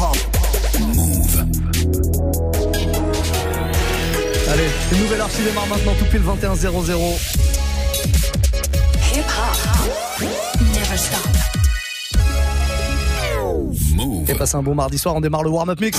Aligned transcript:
hip-hop. 0.00 0.16
Move. 0.80 1.44
Allez, 4.50 4.68
une 4.92 4.98
nouvelle 4.98 5.22
qui 5.36 5.42
démarre 5.42 5.66
maintenant 5.66 5.92
tout 5.98 6.06
pile 6.06 6.20
21 6.20 6.54
00. 6.54 6.98
Hip-hop. 9.12 9.58
Never 10.74 10.96
stop. 10.96 11.20
Et 14.28 14.34
passez 14.34 14.56
un 14.56 14.62
bon 14.62 14.74
mardi 14.74 14.96
soir, 14.96 15.14
on 15.16 15.20
démarre 15.20 15.42
le 15.42 15.50
warm-up 15.50 15.80
mix. 15.80 15.98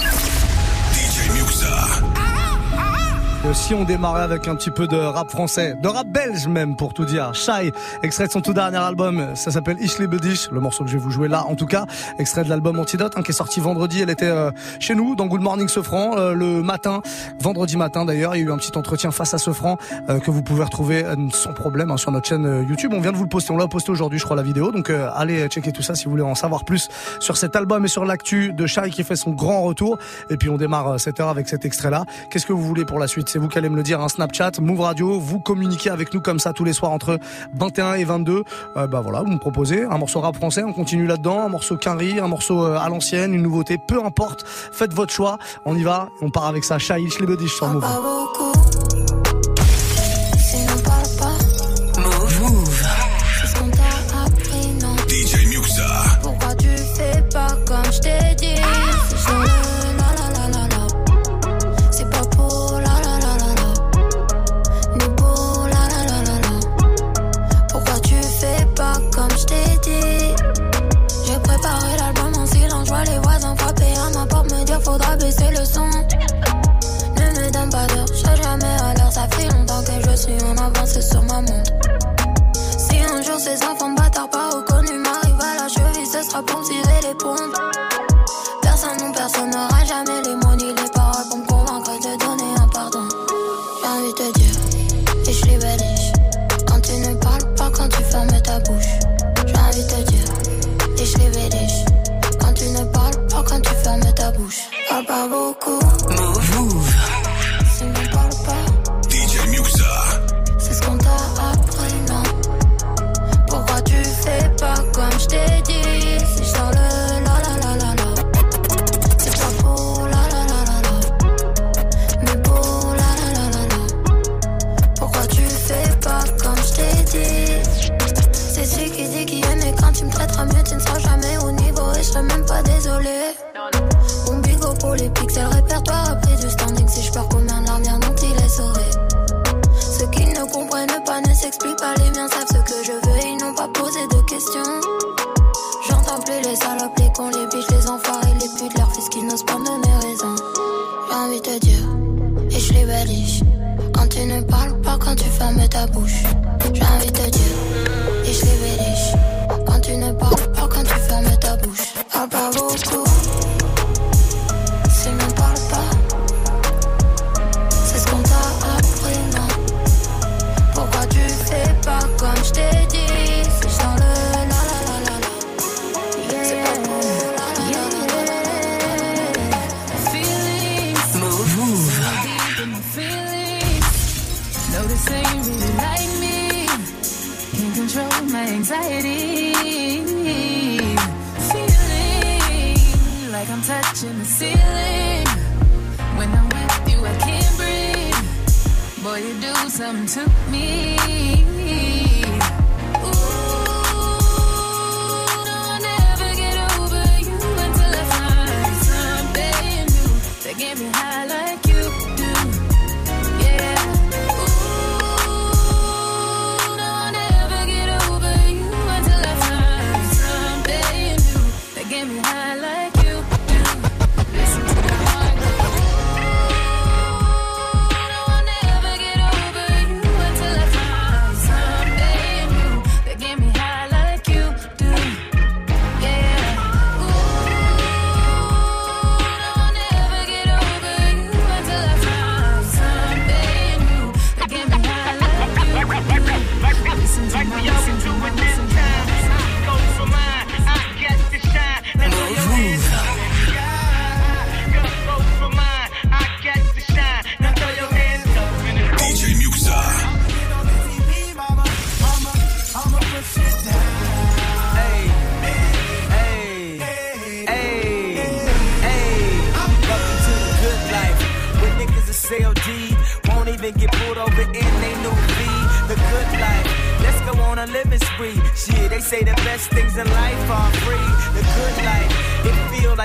Aussi, 3.49 3.73
on 3.73 3.85
démarrait 3.85 4.21
avec 4.21 4.47
un 4.47 4.55
petit 4.55 4.69
peu 4.69 4.85
de 4.85 4.95
rap 4.95 5.31
français, 5.31 5.73
de 5.81 5.87
rap 5.87 6.07
belge 6.07 6.47
même, 6.47 6.75
pour 6.75 6.93
tout 6.93 7.05
dire. 7.05 7.33
Shy, 7.33 7.71
extrait 8.03 8.27
de 8.27 8.31
son 8.31 8.41
tout 8.41 8.53
dernier 8.53 8.77
album, 8.77 9.35
ça 9.35 9.49
s'appelle 9.49 9.77
Ich 9.81 9.97
liebe 9.97 10.13
le 10.51 10.59
morceau 10.59 10.83
que 10.83 10.91
je 10.91 10.97
vais 10.97 11.03
vous 11.03 11.09
jouer 11.09 11.27
là, 11.27 11.45
en 11.47 11.55
tout 11.55 11.65
cas, 11.65 11.85
extrait 12.19 12.43
de 12.43 12.49
l'album 12.49 12.77
Antidote, 12.77 13.13
hein, 13.15 13.23
qui 13.23 13.31
est 13.31 13.35
sorti 13.35 13.59
vendredi. 13.59 13.99
Elle 13.99 14.11
était 14.11 14.27
euh, 14.27 14.51
chez 14.79 14.93
nous, 14.93 15.15
dans 15.15 15.25
Good 15.25 15.41
Morning 15.41 15.67
Sofran, 15.67 16.17
euh, 16.17 16.33
le 16.33 16.61
matin, 16.61 17.01
vendredi 17.39 17.77
matin 17.77 18.05
d'ailleurs. 18.05 18.35
Il 18.35 18.41
y 18.41 18.43
a 18.43 18.45
eu 18.45 18.51
un 18.51 18.57
petit 18.57 18.77
entretien 18.77 19.09
face 19.09 19.33
à 19.33 19.39
Sofran 19.39 19.77
euh, 20.07 20.19
que 20.19 20.29
vous 20.29 20.43
pouvez 20.43 20.63
retrouver 20.63 21.03
euh, 21.03 21.15
sans 21.33 21.53
problème 21.53 21.89
hein, 21.89 21.97
sur 21.97 22.11
notre 22.11 22.27
chaîne 22.27 22.45
euh, 22.45 22.63
YouTube. 22.63 22.91
On 22.93 23.01
vient 23.01 23.11
de 23.11 23.17
vous 23.17 23.23
le 23.23 23.29
poster, 23.29 23.51
on 23.51 23.57
l'a 23.57 23.67
posté 23.67 23.91
aujourd'hui, 23.91 24.19
je 24.19 24.23
crois, 24.23 24.35
la 24.35 24.43
vidéo. 24.43 24.71
Donc 24.71 24.91
allez 24.91 25.47
checker 25.47 25.71
tout 25.71 25.81
ça 25.81 25.95
si 25.95 26.05
vous 26.05 26.11
voulez 26.11 26.23
en 26.23 26.35
savoir 26.35 26.63
plus 26.63 26.89
sur 27.19 27.37
cet 27.37 27.55
album 27.55 27.85
et 27.85 27.89
sur 27.89 28.05
l'actu 28.05 28.53
de 28.53 28.67
Shy 28.67 28.91
qui 28.91 29.03
fait 29.03 29.15
son 29.15 29.31
grand 29.31 29.63
retour. 29.63 29.97
Et 30.29 30.37
puis 30.37 30.49
on 30.49 30.57
démarre 30.57 30.99
cette 30.99 31.19
heure 31.19 31.29
avec 31.29 31.49
cet 31.49 31.65
extrait-là. 31.65 32.05
Qu'est-ce 32.29 32.45
que 32.45 32.53
vous 32.53 32.61
voulez 32.61 32.85
pour 32.85 32.99
la 32.99 33.07
suite? 33.07 33.30
C'est 33.31 33.39
vous 33.39 33.47
qui 33.47 33.57
allez 33.57 33.69
me 33.69 33.77
le 33.77 33.83
dire, 33.83 34.01
un 34.01 34.09
Snapchat, 34.09 34.51
Move 34.59 34.81
Radio, 34.81 35.17
vous 35.17 35.39
communiquez 35.39 35.89
avec 35.89 36.13
nous 36.13 36.19
comme 36.19 36.37
ça 36.37 36.51
tous 36.51 36.65
les 36.65 36.73
soirs 36.73 36.91
entre 36.91 37.17
21 37.53 37.93
et 37.93 38.03
22. 38.03 38.43
Euh, 38.75 38.87
bah 38.87 38.99
voilà, 38.99 39.21
vous 39.21 39.31
me 39.31 39.37
proposez 39.37 39.85
un 39.85 39.97
morceau 39.97 40.19
rap 40.19 40.35
français, 40.35 40.65
on 40.65 40.73
continue 40.73 41.07
là-dedans, 41.07 41.45
un 41.45 41.47
morceau 41.47 41.77
quinri, 41.77 42.19
un 42.19 42.27
morceau 42.27 42.65
euh, 42.65 42.77
à 42.77 42.89
l'ancienne, 42.89 43.33
une 43.33 43.43
nouveauté, 43.43 43.77
peu 43.77 44.03
importe, 44.03 44.43
faites 44.45 44.93
votre 44.93 45.13
choix, 45.13 45.37
on 45.63 45.77
y 45.77 45.83
va, 45.83 46.09
on 46.21 46.29
part 46.29 46.47
avec 46.47 46.65
ça, 46.65 46.77
Shy, 46.77 47.09
Schlebedish 47.09 47.55
sur 47.55 47.69
Move. 47.69 47.85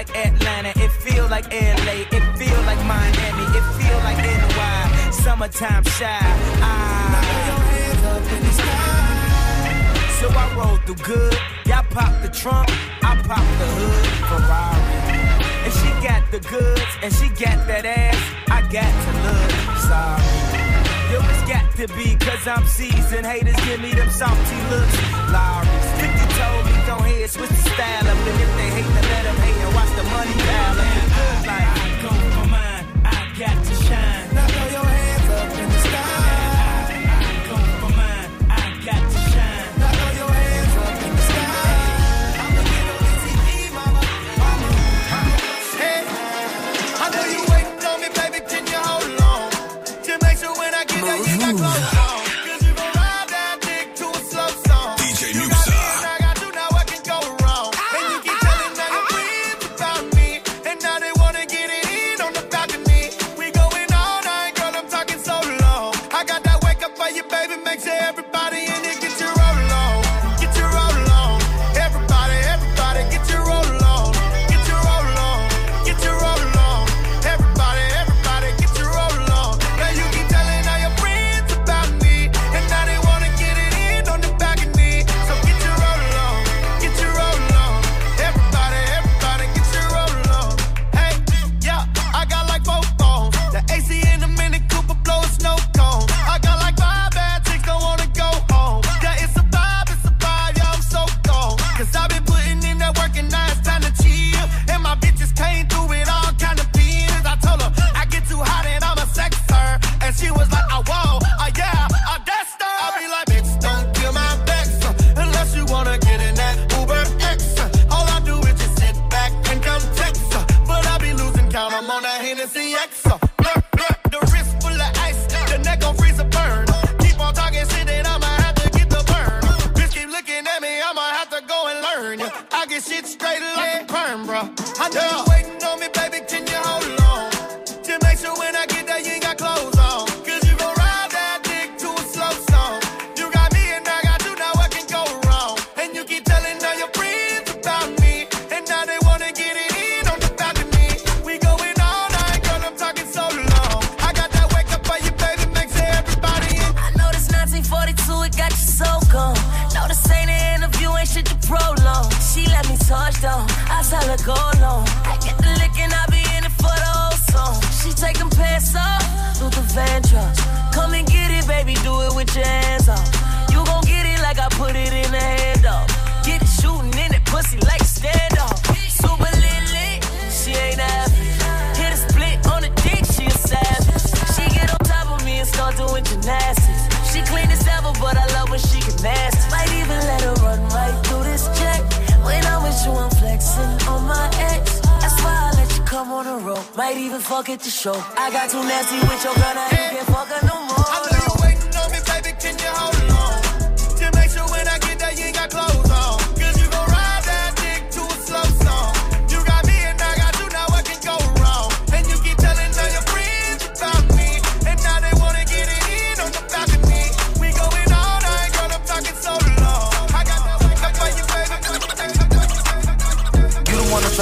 Like 0.07 0.27
Atlanta, 0.27 0.73
it 0.77 0.91
feel 0.91 1.27
like 1.29 1.47
LA, 1.53 2.05
it 2.11 2.39
feel 2.39 2.61
like 2.63 2.79
Miami, 2.87 3.45
it 3.57 3.65
feel 3.79 3.99
like 3.99 4.17
NY. 4.19 5.11
Summertime 5.11 5.85
shy. 5.85 6.19
Ah. 6.61 7.23
So 10.21 10.29
I 10.31 10.55
roll 10.57 10.77
through 10.79 11.05
good. 11.05 11.39
Y'all 11.67 11.85
pop 11.91 12.23
the 12.23 12.29
trunk, 12.29 12.69
I 13.03 13.17
pop 13.27 13.45
the 13.59 13.67
hood. 13.79 14.07
Ferrari. 14.29 15.17
And 15.65 15.73
she 15.73 16.07
got 16.07 16.31
the 16.31 16.41
goods, 16.49 16.93
and 17.03 17.13
she 17.13 17.29
got 17.29 17.67
that 17.67 17.85
ass. 17.85 18.17
I 18.49 18.63
got 18.63 18.93
to 19.05 19.13
look. 19.27 19.51
Sorry. 19.89 20.67
Yo, 21.13 21.19
it's 21.31 21.45
got 21.49 21.67
to 21.77 21.87
be, 21.95 22.17
cause 22.17 22.47
I'm 22.47 22.67
seasoned. 22.67 23.27
Haters 23.27 23.57
give 23.65 23.81
me 23.81 23.93
them 23.95 24.11
salty 24.11 24.57
looks. 24.71 24.97
Lowry's 25.31 25.67
50 25.67 25.67
told 25.67 25.67
me, 25.67 25.76
go 26.87 26.97
ahead, 26.99 27.29
switch 27.29 27.51
the 27.51 27.57
style 27.57 28.07
up. 28.07 28.17
And 28.17 28.41
if 28.41 28.51
they 28.57 28.71
hate, 28.71 28.91
then 28.95 29.07
let 29.11 29.23
them 29.25 29.37
hate 29.43 29.61
and 29.65 29.75
watch 29.75 29.91
the 29.99 30.05
money 30.05 30.33
pile 30.47 30.79
up. 30.79 31.47
Life, 31.47 31.71
I 31.75 32.03
go 32.03 32.11
for 32.35 32.49
mine. 32.49 32.87
I 33.05 33.39
got 33.39 33.65
to 33.65 33.75
shine. 33.85 34.26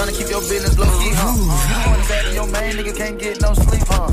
You 0.04 0.10
the 0.10 0.16
one 0.20 0.20
trying 0.20 0.20
to 0.20 0.20
keep 0.20 0.28
your 0.28 0.44
business 0.44 0.76
low 0.76 0.84
key, 1.00 1.16
huh? 1.16 1.32
You 1.32 1.80
the 1.80 1.88
one 1.88 2.02
that 2.04 2.34
your 2.36 2.46
main 2.52 2.72
nigga 2.76 2.92
can't 2.94 3.18
get 3.18 3.40
no 3.40 3.54
sleep, 3.56 3.88
huh? 3.88 4.12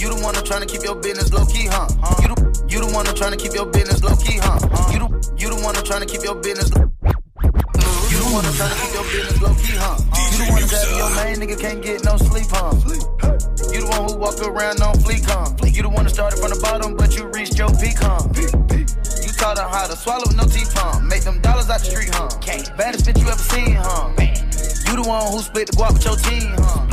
You 0.00 0.08
the 0.08 0.16
one 0.24 0.32
trying 0.40 0.64
to 0.64 0.66
keep 0.66 0.82
your 0.82 0.96
business 0.96 1.28
low 1.28 1.44
key, 1.44 1.68
huh? 1.68 1.84
You 2.24 2.32
the 2.32 2.36
you 2.72 2.80
the 2.80 2.88
one 2.96 3.04
trying 3.12 3.32
to 3.32 3.36
keep 3.36 3.52
your 3.52 3.68
business 3.68 4.00
low 4.00 4.16
key, 4.16 4.40
huh? 4.40 4.56
You 4.88 5.04
the 5.04 5.08
you 5.36 5.52
the 5.52 5.60
one 5.60 5.76
trying 5.84 6.00
to 6.00 6.08
keep 6.08 6.24
your 6.24 6.40
business. 6.40 6.72
You 6.72 8.24
the 8.24 8.28
one 8.32 8.40
that's 8.40 8.56
trying 8.56 8.72
to 8.72 8.78
keep 8.80 8.94
your 8.96 9.04
business 9.12 9.36
low 9.44 9.52
key, 9.60 9.76
huh? 9.76 10.00
You 10.00 10.36
the 10.40 10.46
one 10.48 10.64
that 10.64 10.88
your 10.96 11.10
main 11.12 11.36
nigga 11.44 11.60
can't 11.60 11.82
get 11.84 12.00
no 12.08 12.16
sleep, 12.16 12.48
huh? 12.48 12.72
You 13.68 13.84
the 13.84 13.88
one 13.92 14.08
who 14.08 14.16
walk 14.16 14.40
around 14.40 14.80
on 14.80 14.96
fleek, 15.04 15.28
huh? 15.28 15.52
You 15.68 15.84
the 15.84 15.92
one 15.92 16.08
that 16.08 16.16
started 16.16 16.40
from 16.40 16.56
the 16.56 16.60
bottom, 16.64 16.96
but 16.96 17.12
you 17.12 17.28
reached 17.36 17.60
your 17.60 17.68
peak, 17.76 18.00
huh? 18.00 18.24
You 18.32 19.28
taught 19.36 19.60
her 19.60 19.68
how 19.68 19.92
to 19.92 19.96
swallow 19.96 20.24
with 20.24 20.40
no 20.40 20.48
teeth, 20.48 20.72
huh? 20.72 21.04
Make 21.04 21.28
them 21.28 21.36
dollars 21.44 21.68
out 21.68 21.84
the 21.84 21.92
street, 21.92 22.08
huh? 22.16 22.32
Baddest 22.80 23.04
bitch 23.04 23.20
you 23.20 23.28
ever 23.28 23.44
seen, 23.52 23.76
huh? 23.76 24.08
You 24.92 25.02
the 25.02 25.08
one 25.08 25.32
who 25.32 25.38
split 25.38 25.70
the 25.70 25.72
guap 25.72 25.94
with 25.94 26.04
your 26.04 26.16
team, 26.20 26.52
huh? 26.52 26.84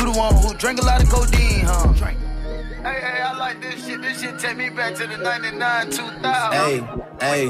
You 0.00 0.10
the 0.10 0.18
one 0.18 0.34
who 0.36 0.54
drank 0.56 0.80
a 0.80 0.84
lot 0.86 1.02
of 1.02 1.10
codeine, 1.10 1.60
huh? 1.60 1.92
Drink. 1.92 2.16
Hey, 2.80 3.00
hey, 3.04 3.20
I 3.20 3.36
like 3.36 3.60
this 3.60 3.84
shit. 3.84 4.00
This 4.00 4.22
shit 4.22 4.38
take 4.38 4.56
me 4.56 4.70
back 4.70 4.94
to 4.94 5.06
the 5.06 5.18
99, 5.18 5.90
2000. 5.90 6.24
Hey, 6.24 6.80
hey, 7.20 7.48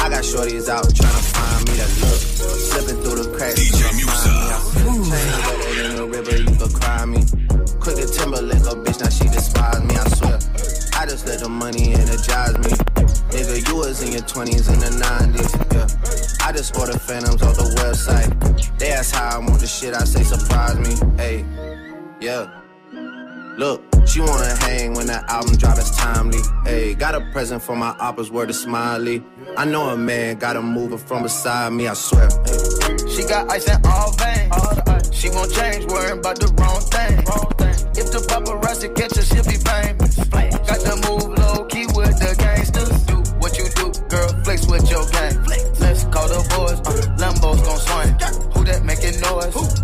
I 0.00 0.08
got 0.08 0.24
shorties 0.24 0.70
out 0.70 0.88
tryna 0.88 1.20
find 1.36 1.68
me 1.68 1.74
that 1.76 1.92
look. 2.00 2.16
Slipping 2.16 3.02
through 3.04 3.24
the 3.24 3.36
cracks. 3.36 3.60
DJ 3.60 3.92
Muxxa. 4.08 4.72
Chain 5.74 5.84
in 5.84 5.96
the 5.96 6.06
river, 6.08 6.36
you 6.38 6.56
could 6.56 6.72
cry 6.72 7.04
me. 7.04 7.20
Quick 7.80 7.96
to 7.96 8.06
Timberlake, 8.08 8.64
a 8.64 8.72
bitch, 8.72 9.04
now 9.04 9.10
she 9.10 9.28
despise 9.28 9.82
me, 9.84 9.96
I 9.96 10.08
swear. 10.16 10.33
I 11.04 11.06
just 11.06 11.26
let 11.26 11.40
the 11.40 11.50
money 11.50 11.92
energize 11.92 12.56
me. 12.64 12.72
Nigga, 13.28 13.68
you 13.68 13.76
was 13.76 14.02
in 14.02 14.12
your 14.12 14.22
20s 14.22 14.72
and 14.72 14.80
the 14.80 14.88
90s, 15.04 15.52
yeah. 15.74 16.46
I 16.46 16.50
just 16.50 16.74
ordered 16.78 16.98
phantoms 16.98 17.42
off 17.42 17.56
the 17.58 17.64
website. 17.76 18.78
They 18.78 18.90
ask 18.90 19.14
how 19.14 19.36
I 19.36 19.38
want 19.38 19.60
the 19.60 19.66
shit, 19.66 19.92
I 19.92 20.04
say 20.04 20.22
surprise 20.22 20.78
me. 20.78 20.96
Hey, 21.18 21.44
yeah. 22.22 22.48
Look, 23.58 23.82
she 24.06 24.22
wanna 24.22 24.56
hang 24.64 24.94
when 24.94 25.06
that 25.08 25.28
album 25.28 25.56
drop, 25.56 25.76
it's 25.76 25.94
timely. 25.94 26.38
Hey, 26.64 26.94
got 26.94 27.14
a 27.14 27.20
present 27.32 27.60
for 27.60 27.76
my 27.76 27.92
oppas, 28.00 28.30
word 28.30 28.48
of 28.48 28.56
smiley. 28.56 29.22
I 29.58 29.66
know 29.66 29.90
a 29.90 29.98
man 29.98 30.38
got 30.38 30.56
a 30.56 30.62
mover 30.62 30.96
from 30.96 31.24
beside 31.24 31.74
me, 31.74 31.86
I 31.86 31.92
swear. 31.92 32.30
She 33.10 33.24
got 33.28 33.50
ice 33.50 33.68
in 33.68 33.78
all 33.84 34.10
veins. 34.12 35.14
She 35.14 35.28
won't 35.28 35.52
change, 35.52 35.84
worrying 35.84 36.20
about 36.20 36.40
the 36.40 36.46
wrong 36.56 36.80
thing. 36.80 37.18
If 37.94 38.10
the 38.10 38.24
paparazzi 38.26 38.96
catch 38.96 39.16
her, 39.16 39.22
she'll 39.22 39.44
be 39.44 39.58
famous. 39.58 40.13
Move 41.04 41.38
low 41.38 41.64
key 41.66 41.86
with 41.94 42.18
the 42.18 42.34
gangsters. 42.38 43.02
Do 43.06 43.16
what 43.38 43.56
you 43.58 43.66
do, 43.76 43.92
girl, 44.08 44.28
flex 44.44 44.66
with 44.66 44.90
your 44.90 45.06
gang. 45.10 45.42
Let's 45.80 46.04
call 46.04 46.28
the 46.28 46.40
boys, 46.54 46.80
uh, 46.86 47.16
Lambo's 47.18 47.60
gon' 47.62 47.78
swing. 47.78 48.12
Who 48.52 48.64
that 48.64 48.84
making 48.84 49.20
noise? 49.20 49.54
Gang, 49.54 49.83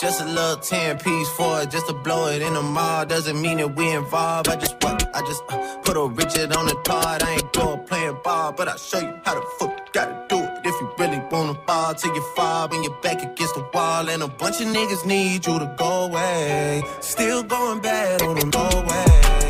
Just 0.00 0.20
a 0.20 0.24
little 0.24 0.56
10 0.56 0.98
piece 0.98 1.28
for 1.30 1.62
it, 1.62 1.70
just 1.70 1.86
to 1.86 1.92
blow 1.92 2.28
it 2.28 2.42
in 2.42 2.54
the 2.54 2.62
mall. 2.62 3.06
Doesn't 3.06 3.40
mean 3.40 3.58
that 3.58 3.74
we 3.76 3.90
involved. 3.90 4.48
I 4.48 4.56
just? 4.56 4.74
I 5.14 5.20
just 5.20 5.44
uh, 5.48 5.78
put 5.82 5.96
a 5.96 6.06
Richard 6.06 6.52
on 6.56 6.66
the 6.66 6.74
card. 6.84 7.22
I 7.22 7.34
ain't 7.34 7.52
doing 7.52 7.84
playing 7.84 8.16
ball, 8.24 8.52
but 8.52 8.66
I'll 8.66 8.76
show 8.76 8.98
you 8.98 9.14
how 9.24 9.34
the 9.34 9.46
fuck 9.58 9.70
you 9.70 9.92
gotta 9.92 10.26
do 10.28 10.38
it. 10.38 10.60
If 10.64 10.74
you 10.80 10.92
really 10.98 11.22
wanna 11.30 11.54
fall 11.66 11.94
till 11.94 12.12
you 12.12 12.22
fall 12.34 12.74
and 12.74 12.84
you're 12.84 13.00
back 13.00 13.22
against 13.22 13.54
the 13.54 13.64
wall. 13.72 14.08
And 14.08 14.22
a 14.22 14.28
bunch 14.28 14.60
of 14.60 14.66
niggas 14.66 15.06
need 15.06 15.46
you 15.46 15.58
to 15.58 15.74
go 15.78 16.06
away. 16.06 16.82
Still 17.00 17.44
going 17.44 17.80
bad 17.80 18.22
on 18.22 18.38
them, 18.40 18.50
no 18.50 18.84
way. 18.88 19.43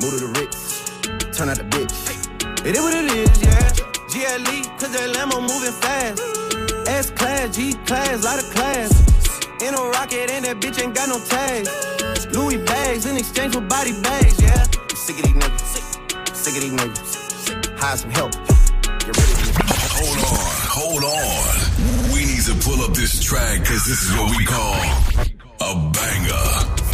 Move 0.00 0.16
to 0.16 0.26
the 0.26 0.40
Ritz. 0.40 0.88
Turn 1.36 1.50
out 1.50 1.58
the 1.58 1.64
bitch. 1.64 1.92
It 2.64 2.72
is 2.74 2.80
what 2.80 2.94
it 2.94 3.04
is, 3.04 3.36
yeah. 3.42 3.68
GLE, 4.08 4.64
cause 4.80 4.92
that 4.96 5.12
Lambo 5.12 5.44
moving 5.44 5.76
fast. 5.76 6.16
S 6.88 7.10
class, 7.10 7.54
G 7.54 7.74
class, 7.84 8.24
lot 8.24 8.38
of 8.38 8.48
class. 8.48 8.88
In 9.60 9.74
a 9.74 9.82
rocket, 9.92 10.30
and 10.30 10.46
that 10.46 10.56
bitch 10.56 10.80
ain't 10.80 10.94
got 10.94 11.10
no 11.10 11.20
tags. 11.28 11.68
Louis 12.32 12.56
bags 12.64 13.04
in 13.04 13.18
exchange 13.18 13.52
for 13.52 13.60
body 13.60 13.92
bags, 14.00 14.40
yeah. 14.40 14.64
Sick 14.96 15.20
of 15.20 15.24
these 15.28 15.36
niggas. 15.36 16.34
Sick 16.34 16.56
of 16.56 16.62
these 16.64 16.72
niggas. 16.72 17.78
Hire 17.78 17.96
some 17.98 18.10
help. 18.10 18.32
Get 18.32 19.12
ready 19.12 19.36
to 19.36 19.60
Hold 20.00 20.16
on, 20.16 20.48
hold 20.80 21.04
on. 21.04 22.12
We 22.14 22.24
need 22.24 22.44
to 22.48 22.56
pull 22.64 22.80
up 22.88 22.96
this 22.96 23.22
track 23.22 23.60
because 23.60 23.84
this 23.84 24.00
is 24.00 24.16
what 24.16 24.32
we 24.32 24.46
call 24.46 24.80
a 25.60 25.76
banger. 25.92 26.89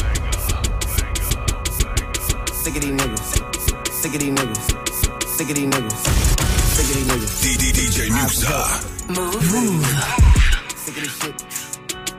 Sick 2.66 2.74
of 2.74 2.82
these 2.82 2.90
niggas. 2.90 3.92
Sick 3.92 4.14
of 4.14 4.20
these 4.20 4.34
niggas. 4.34 4.66
Sick 5.22 5.48
of 5.48 5.54
these 5.54 5.68
niggas. 5.68 6.02
Sick 6.74 6.88
of 6.90 6.94
these 6.96 7.06
niggas. 7.06 7.32
DJ 7.46 8.10
Muxxa. 8.10 8.58
Mouv'. 9.06 9.38
Mouv'. 9.54 10.76
Sick 10.76 10.96
of 10.96 11.02
this 11.04 11.14
shit. 11.16 11.34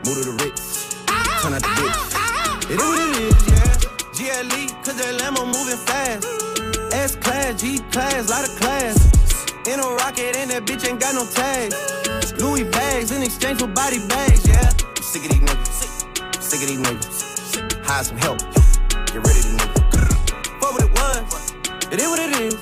Move 0.06 0.16
to 0.16 0.24
the 0.24 0.36
Ritz. 0.39 0.96
Turn 1.42 1.51
out 1.51 1.60
the 1.60 1.68
bitch. 1.68 2.72
It 2.72 2.80
is 2.80 2.80
what 2.80 2.96
it 2.98 3.16
is, 3.27 3.39
yeah. 3.51 3.75
GLE, 4.16 4.84
cause 4.86 4.96
that 4.96 5.20
Lambo 5.20 5.44
moving 5.44 5.75
fast. 5.84 6.24
S 6.94 7.18
class, 7.18 7.60
G 7.62 7.80
class, 7.92 8.30
lot 8.30 8.48
of 8.48 8.56
class. 8.56 8.96
In 9.68 9.82
a 9.82 9.96
rocket, 10.00 10.38
and 10.38 10.50
that 10.51 10.63
bitch 10.66 10.88
ain't 10.88 11.01
got 11.01 11.13
no 11.13 11.25
tags. 11.25 11.75
Louis 12.42 12.63
bags 12.63 13.12
in 13.12 13.22
exchange 13.22 13.60
for 13.60 13.68
body 13.68 14.00
bags, 14.08 14.48
yeah. 14.48 14.72
I'm 14.96 15.04
sick 15.04 15.25
of 15.25 15.30
these 15.30 15.42
niggas. 15.42 16.42
Sick 16.42 16.62
of 16.62 16.68
these 16.70 16.80
niggas. 16.80 17.86
Hire 17.86 18.04
some 18.06 18.16
help. 18.16 18.56
It 21.89 22.01
is 22.01 22.08
what 22.10 22.20
it 22.20 22.36
is. 22.41 22.56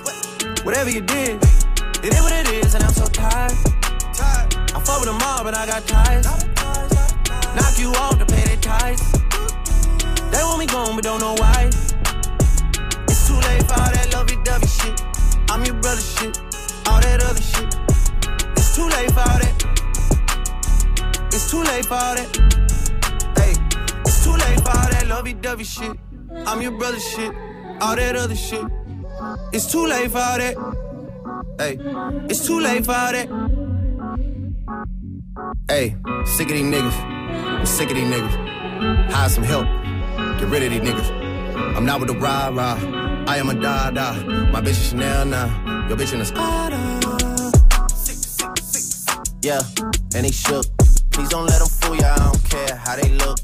Whatever 0.64 0.92
you 0.92 1.02
did, 1.02 1.42
it 2.04 2.14
is 2.14 2.22
what 2.22 2.32
it 2.32 2.48
is, 2.48 2.76
and 2.76 2.84
I'm 2.84 2.94
so 2.94 3.06
tired. 3.08 3.52
I 4.22 4.80
fuck 4.86 5.00
with 5.00 5.10
them 5.10 5.20
all, 5.24 5.44
but 5.44 5.56
I 5.56 5.66
got 5.66 5.88
ties. 5.88 6.26
Knock 7.56 7.80
you 7.80 7.90
off 7.94 8.20
to 8.20 8.26
pay 8.26 8.44
their 8.46 8.58
ties. 8.58 9.02
They 10.30 10.44
want 10.44 10.60
me 10.60 10.68
gone, 10.68 10.96
but 10.96 11.04
don't 11.04 11.20
know 11.20 11.34
why. 11.40 11.72
It's 13.10 13.28
too 13.28 13.34
late 13.34 13.64
for 13.66 13.74
all 13.74 13.90
that 13.90 14.10
lovey-dovey 14.14 14.68
shit. 14.68 15.02
I'm 15.50 15.66
your 15.66 15.76
brother 15.82 16.02
shit. 16.02 16.38
All 16.86 17.02
that 17.02 17.24
other 17.24 17.42
shit. 17.42 17.76
It's 18.58 18.76
too 18.76 18.88
late 18.90 19.10
for 19.12 19.22
all 19.22 19.40
that. 19.42 19.56
It's 21.34 21.50
too 21.50 21.64
late 21.64 21.86
for 21.86 21.96
all 21.96 22.14
that. 22.14 22.30
Hey, 23.38 23.54
it's 24.06 24.24
too 24.24 24.34
late 24.34 24.60
for 24.62 24.70
all 24.70 24.90
that 24.92 25.08
lovey-dovey 25.08 25.64
shit. 25.64 25.98
I'm 26.46 26.62
your 26.62 26.78
brother 26.78 27.00
shit. 27.00 27.34
All 27.82 27.96
that 27.96 28.16
other 28.16 28.36
shit. 28.36 28.66
It's 29.52 29.72
too 29.72 29.86
late 29.86 30.12
for 30.12 30.18
that. 30.18 30.56
Hey, 31.58 31.78
it's 32.30 32.46
too 32.46 32.60
late 32.60 32.86
for 32.86 32.92
that. 32.92 33.28
Hey, 35.70 35.96
sick 36.26 36.50
of 36.50 36.54
these 36.54 36.64
niggas. 36.64 36.98
I'm 37.60 37.66
sick 37.66 37.90
of 37.90 37.96
these 37.96 38.12
niggas. 38.14 39.12
Hire 39.12 39.30
some 39.30 39.44
help. 39.44 39.66
Get 40.40 40.50
rid 40.50 40.64
of 40.64 40.72
these 40.72 40.82
niggas. 40.82 41.78
I'm 41.78 41.86
not 41.86 42.00
with 42.00 42.10
the 42.10 42.16
rah 42.18 42.50
rah. 42.50 42.78
I 43.28 43.38
am 43.38 43.50
a 43.50 43.54
da 43.54 43.92
da. 43.92 44.14
My 44.52 44.62
bitch 44.62 44.70
is 44.70 44.90
Chanel 44.90 45.26
now. 45.26 45.88
Your 45.88 45.98
bitch 45.98 46.14
in 46.14 46.22
a 46.22 46.26
Spada. 46.26 46.78
Yeah, 49.42 49.62
and 50.16 50.26
they 50.26 50.32
shook. 50.32 50.66
Please 51.12 51.30
don't 51.30 51.46
let 51.46 51.60
them 51.60 51.70
fool 51.70 51.96
ya. 51.96 52.14
I 52.14 52.18
don't 52.18 52.44
care 52.50 52.76
how 52.76 52.96
they 52.96 53.10
look. 53.10 53.40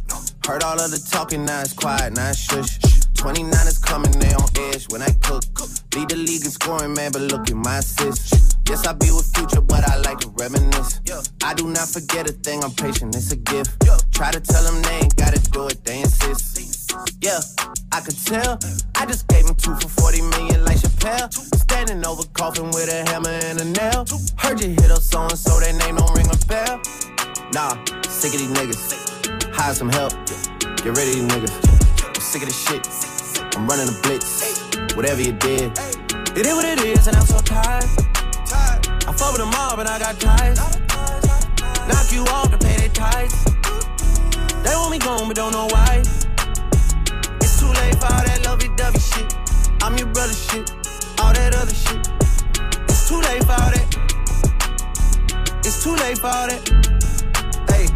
Heard 0.46 0.63
all 0.63 0.80
of 0.80 0.92
the 0.92 1.00
talking, 1.12 1.46
now 1.46 1.62
it's 1.62 1.74
quiet, 1.74 2.13
now 2.13 2.30
it's 2.30 2.40
shush. 2.40 2.91
29 3.22 3.54
is 3.68 3.78
coming, 3.78 4.12
they 4.13 4.34
on 4.34 4.50
edge 4.74 4.90
when 4.90 5.04
I 5.04 5.12
cook. 5.22 5.44
Lead 5.94 6.10
the 6.10 6.16
league 6.18 6.42
in 6.44 6.50
scoring, 6.50 6.96
man, 6.96 7.12
but 7.12 7.22
look 7.22 7.51
at 7.51 7.56
my 7.56 7.78
assists. 7.78 8.58
Yes, 8.68 8.88
I 8.88 8.94
be 8.94 9.12
with 9.12 9.30
future, 9.38 9.62
but 9.62 9.88
I 9.88 9.98
like 9.98 10.18
to 10.25 10.30
reminisce. 10.42 11.01
I 11.44 11.54
do 11.54 11.68
not 11.70 11.88
forget 11.88 12.28
a 12.28 12.34
thing, 12.34 12.63
I'm 12.63 12.72
patient, 12.72 13.16
it's 13.16 13.32
a 13.32 13.36
gift. 13.36 13.78
Try 14.12 14.32
to 14.32 14.40
tell 14.40 14.63
them 14.63 14.82
they 14.82 15.06
ain't 15.06 15.16
gotta 15.18 15.38
do 15.51 15.68
it, 15.68 15.86
they 15.86 16.01
insist. 16.01 16.98
Yeah, 17.22 17.38
I 17.92 18.01
could 18.01 18.18
tell. 18.25 18.58
I 18.96 19.06
just 19.06 19.28
gave 19.28 19.46
him 19.46 19.54
two 19.54 19.75
for 19.75 20.01
40 20.01 20.22
million 20.34 20.66
like 20.66 20.78
Chappelle. 20.78 21.32
Standing 21.62 22.04
over 22.04 22.24
coffin 22.34 22.72
with 22.74 22.90
a 22.90 23.06
hammer 23.06 23.38
and 23.46 23.62
a 23.62 23.66
nail. 23.66 24.04
Heard 24.38 24.60
you 24.62 24.70
hit 24.70 24.90
up 24.90 25.04
so 25.04 25.22
and 25.22 25.38
so, 25.38 25.60
that 25.60 25.75
name 25.78 25.98
don't 25.98 26.10
ring 26.18 26.25
a 26.25 26.38
bell. 26.50 26.82
Nah, 27.54 27.78
sick 28.01 28.34
of 28.34 28.42
these 28.42 28.50
niggas. 28.58 29.54
Hire 29.54 29.75
some 29.75 29.90
help. 29.90 30.10
Get 30.82 30.98
rid 30.98 31.06
of 31.06 31.13
these 31.13 31.30
niggas. 31.30 31.81
Sick 32.22 32.44
of 32.44 32.48
this 32.48 32.66
shit. 32.66 32.88
I'm 33.58 33.68
running 33.68 33.90
a 33.90 34.01
blitz. 34.04 34.63
Whatever 34.96 35.22
you 35.22 35.34
did. 35.34 35.78
It 36.38 36.46
is 36.46 36.54
what 36.54 36.63
it 36.63 36.80
is, 36.82 37.08
and 37.08 37.18
I'm 37.18 37.25
so 37.25 37.40
tired. 37.40 37.84
I 38.54 39.12
fuck 39.12 39.34
with 39.34 39.42
them 39.42 39.54
all, 39.58 39.75
but 39.75 39.86
I 39.90 40.00
got 40.00 40.18
ties. 40.18 40.58
Knock 41.90 42.12
you 42.13 42.24
off 42.32 42.50
to 42.51 42.58
pay 42.58 42.78
their 42.78 42.90
ties. 42.90 43.44
They 44.63 44.74
want 44.75 44.92
me 44.92 45.00
gone, 45.00 45.28
but 45.28 45.36
don't 45.36 45.51
know 45.51 45.68
why. 45.72 46.04
It's 47.42 47.60
too 47.60 47.68
late 47.68 48.00
for 48.00 48.06
all 48.06 48.24
that 48.24 48.42
lovey-dovey 48.46 49.00
shit. 49.00 49.34
I'm 49.82 49.98
your 49.98 50.08
brother 50.08 50.34
shit. 50.34 50.72
All 51.20 51.34
that 51.34 51.54
other 51.54 51.74
shit. 51.74 52.08
It's 52.88 53.10
too 53.10 53.20
late 53.20 53.44
for 53.44 53.60
all 53.60 53.72
that. 53.75 53.88
It's 55.66 55.84
too 55.84 55.96
late 55.96 56.18
for 56.18 56.28
all 56.28 56.48
that. 56.48 56.62
Hey, 57.68 57.88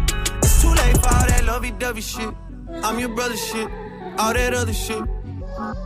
it's 0.42 0.60
too 0.60 0.74
late 0.74 0.98
for 0.98 1.08
all 1.08 1.26
that 1.26 1.44
lovey-dovey 1.46 2.02
shit. 2.02 2.34
I'm 2.82 2.98
your 2.98 3.14
brother 3.14 3.36
shit. 3.36 3.85
All 4.18 4.32
that 4.32 4.54
other 4.54 4.72
shit. 4.72 5.02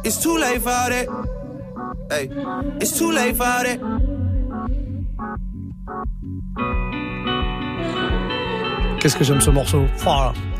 It's 0.04 0.22
too 0.22 0.36
late 0.38 0.62
for 0.62 0.70
all 0.70 0.88
that. 0.88 1.08
Hey, 2.10 2.28
it's 2.80 2.98
too 2.98 3.10
late 3.10 3.36
for 3.36 3.44
all 3.44 3.62
that. 3.64 3.80
Qu'est-ce 9.00 9.16
que 9.16 9.24
j'aime 9.24 9.40
ce 9.40 9.50
morceau? 9.50 9.86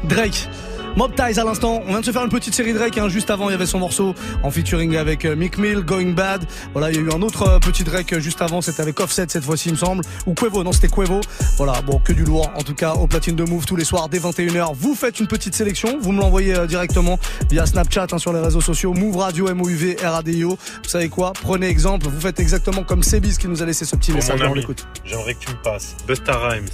Drake. 0.04 0.48
Mob 0.96 1.14
Ties 1.14 1.38
à 1.40 1.44
l'instant. 1.44 1.82
On 1.86 1.90
vient 1.90 2.00
de 2.00 2.04
se 2.04 2.10
faire 2.10 2.24
une 2.24 2.30
petite 2.30 2.54
série 2.54 2.72
Drake. 2.74 2.98
Hein. 2.98 3.08
Juste 3.08 3.30
avant, 3.30 3.48
il 3.48 3.52
y 3.52 3.54
avait 3.54 3.66
son 3.66 3.78
morceau 3.78 4.14
en 4.42 4.50
featuring 4.50 4.96
avec 4.96 5.24
euh, 5.24 5.36
Mick 5.36 5.56
Mill, 5.56 5.80
Going 5.80 6.12
Bad. 6.12 6.44
Voilà, 6.72 6.90
il 6.90 6.96
y 6.96 6.98
a 6.98 7.02
eu 7.02 7.10
un 7.10 7.22
autre 7.22 7.48
euh, 7.48 7.58
petit 7.58 7.84
Drake 7.84 8.12
euh, 8.12 8.20
juste 8.20 8.42
avant. 8.42 8.60
C'était 8.60 8.82
avec 8.82 8.98
Offset 9.00 9.26
cette 9.28 9.44
fois-ci, 9.44 9.68
il 9.68 9.72
me 9.72 9.78
semble. 9.78 10.02
Ou 10.26 10.34
Quavo. 10.34 10.62
Non, 10.62 10.72
c'était 10.72 10.88
Quavo. 10.88 11.20
Voilà, 11.56 11.80
bon, 11.82 11.98
que 12.00 12.12
du 12.12 12.24
lourd. 12.24 12.50
En 12.56 12.62
tout 12.62 12.74
cas, 12.74 12.92
au 12.92 13.06
platine 13.06 13.36
de 13.36 13.44
Move 13.44 13.64
tous 13.66 13.76
les 13.76 13.84
soirs 13.84 14.08
dès 14.08 14.18
21h. 14.18 14.72
Vous 14.74 14.94
faites 14.94 15.20
une 15.20 15.26
petite 15.28 15.54
sélection. 15.54 15.98
Vous 16.00 16.12
me 16.12 16.20
l'envoyez 16.20 16.54
directement 16.66 17.18
via 17.50 17.64
Snapchat 17.66 18.08
hein, 18.12 18.18
sur 18.18 18.32
les 18.32 18.40
réseaux 18.40 18.60
sociaux. 18.60 18.92
Move 18.92 19.16
Radio, 19.16 19.48
M-O-U-V, 19.48 19.96
R-A-D-I-O. 20.04 20.50
Vous 20.50 20.88
savez 20.88 21.08
quoi? 21.08 21.32
Prenez 21.40 21.68
exemple. 21.68 22.08
Vous 22.08 22.20
faites 22.20 22.40
exactement 22.40 22.82
comme 22.82 23.02
Sebis 23.02 23.38
qui 23.38 23.48
nous 23.48 23.62
a 23.62 23.66
laissé 23.66 23.84
ce 23.84 23.96
petit 23.96 24.10
Pour 24.10 24.16
message. 24.20 24.40
mon 24.42 24.50
On 24.50 24.54
l'écoute. 24.54 24.86
j'aimerais 25.04 25.34
que 25.34 25.40
tu 25.46 25.50
me 25.52 25.62
passes 25.62 25.96
Busta 26.06 26.36
Rhymes 26.36 26.68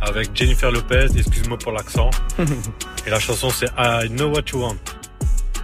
avec 0.00 0.30
Jennifer 0.34 0.70
Lopez, 0.70 1.06
excuse-moi 1.16 1.58
pour 1.58 1.72
l'accent. 1.72 2.10
Et 3.06 3.10
la 3.10 3.18
chanson 3.20 3.50
c'est 3.50 3.68
I 3.78 4.08
Know 4.08 4.28
What 4.28 4.42
You 4.52 4.60
Want. 4.60 4.76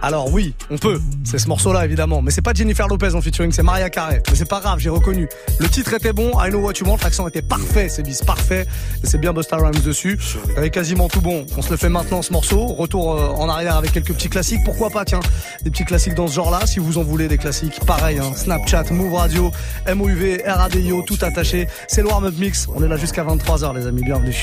Alors 0.01 0.33
oui, 0.33 0.53
on 0.71 0.77
peut. 0.77 0.99
C'est 1.23 1.37
ce 1.37 1.47
morceau-là 1.47 1.85
évidemment, 1.85 2.21
mais 2.21 2.31
c'est 2.31 2.41
pas 2.41 2.53
Jennifer 2.53 2.87
Lopez 2.87 3.13
en 3.13 3.21
featuring, 3.21 3.51
c'est 3.51 3.61
Maria 3.61 3.89
Carey. 3.89 4.21
Mais 4.29 4.35
c'est 4.35 4.49
pas 4.49 4.59
grave, 4.59 4.79
j'ai 4.79 4.89
reconnu. 4.89 5.29
Le 5.59 5.69
titre 5.69 5.93
était 5.93 6.11
bon, 6.13 6.31
I 6.43 6.49
Know 6.49 6.59
What 6.59 6.73
You 6.79 6.87
Want, 6.87 6.97
l'accent 7.03 7.27
était 7.27 7.43
parfait, 7.43 7.87
c'est 7.87 8.01
bis 8.01 8.21
parfait. 8.23 8.65
Et 9.03 9.07
c'est 9.07 9.19
bien 9.19 9.31
Busta 9.31 9.57
Rhymes 9.57 9.81
dessus. 9.85 10.17
Avec 10.57 10.73
quasiment 10.73 11.07
tout 11.07 11.21
bon. 11.21 11.45
On 11.55 11.61
se 11.61 11.69
le 11.69 11.77
fait 11.77 11.89
maintenant 11.89 12.21
ce 12.23 12.33
morceau. 12.33 12.65
Retour 12.67 13.13
euh, 13.13 13.29
en 13.35 13.47
arrière 13.47 13.75
avec 13.75 13.91
quelques 13.91 14.13
petits 14.13 14.29
classiques. 14.29 14.61
Pourquoi 14.65 14.89
pas 14.89 15.05
tiens, 15.05 15.19
des 15.63 15.69
petits 15.69 15.85
classiques 15.85 16.15
dans 16.15 16.27
ce 16.27 16.33
genre-là. 16.33 16.65
Si 16.65 16.79
vous 16.79 16.97
en 16.97 17.03
voulez 17.03 17.27
des 17.27 17.37
classiques, 17.37 17.79
pareil. 17.85 18.17
Hein, 18.17 18.31
Snapchat, 18.35 18.85
Move 18.91 19.13
Radio, 19.13 19.51
MOUV, 19.87 20.41
RADIO, 20.45 21.03
tout 21.03 21.17
attaché. 21.21 21.67
C'est 21.87 22.01
le 22.01 22.07
warm-up 22.07 22.33
mix. 22.39 22.67
On 22.73 22.83
est 22.83 22.87
là 22.87 22.97
jusqu'à 22.97 23.23
23h 23.23 23.75
les 23.75 23.85
amis. 23.85 24.01
Bienvenue. 24.03 24.35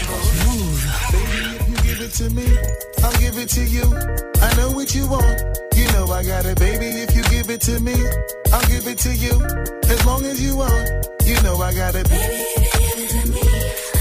Give 2.19 2.27
it 2.27 2.31
to 2.31 2.35
me, 2.35 2.59
I'll 3.05 3.13
give 3.21 3.39
it 3.39 3.49
to 3.51 3.65
you. 3.65 3.85
I 4.41 4.57
know 4.57 4.71
what 4.73 4.95
you 4.95 5.07
want. 5.09 5.41
You 5.75 5.87
know 5.93 6.07
I 6.07 6.25
got 6.25 6.47
it, 6.47 6.59
baby. 6.59 6.87
If 6.87 7.15
you 7.15 7.23
give 7.25 7.51
it 7.51 7.61
to 7.63 7.81
me, 7.81 7.95
I'll 8.53 8.67
give 8.67 8.87
it 8.87 8.99
to 8.99 9.15
you. 9.15 9.41
As 9.85 10.05
long 10.05 10.25
as 10.25 10.43
you 10.43 10.57
want, 10.57 11.07
you 11.25 11.41
know 11.43 11.57
I 11.57 11.73
got 11.75 11.95
it. 11.95 12.09
Baby, 12.09 12.43
if 12.57 12.75
you 12.75 12.81
give 12.83 12.99
it 12.99 13.11
to 13.11 13.29
me, 13.31 13.41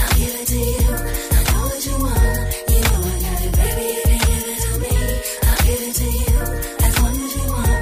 I'll 0.02 0.14
give 0.18 0.34
it 0.34 0.46
to 0.48 0.58
you. 0.58 0.94
I 1.30 1.42
know 1.46 1.62
what 1.68 1.86
you 1.86 1.96
want. 1.98 2.38
You 2.68 2.80
know 2.82 3.00
I 3.06 3.18
got 3.22 3.42
it, 3.46 3.52
baby. 3.54 3.86
If 3.94 4.10
you 4.10 4.18
give 4.26 4.46
it 4.50 4.58
to 4.66 4.72
me, 4.82 4.92
I'll 5.46 5.62
give 5.62 5.82
it 5.86 5.94
to 5.94 6.08
you. 6.18 6.38
As 6.82 6.94
long 7.02 7.16
as 7.22 7.32
you 7.38 7.46
want. 7.54 7.78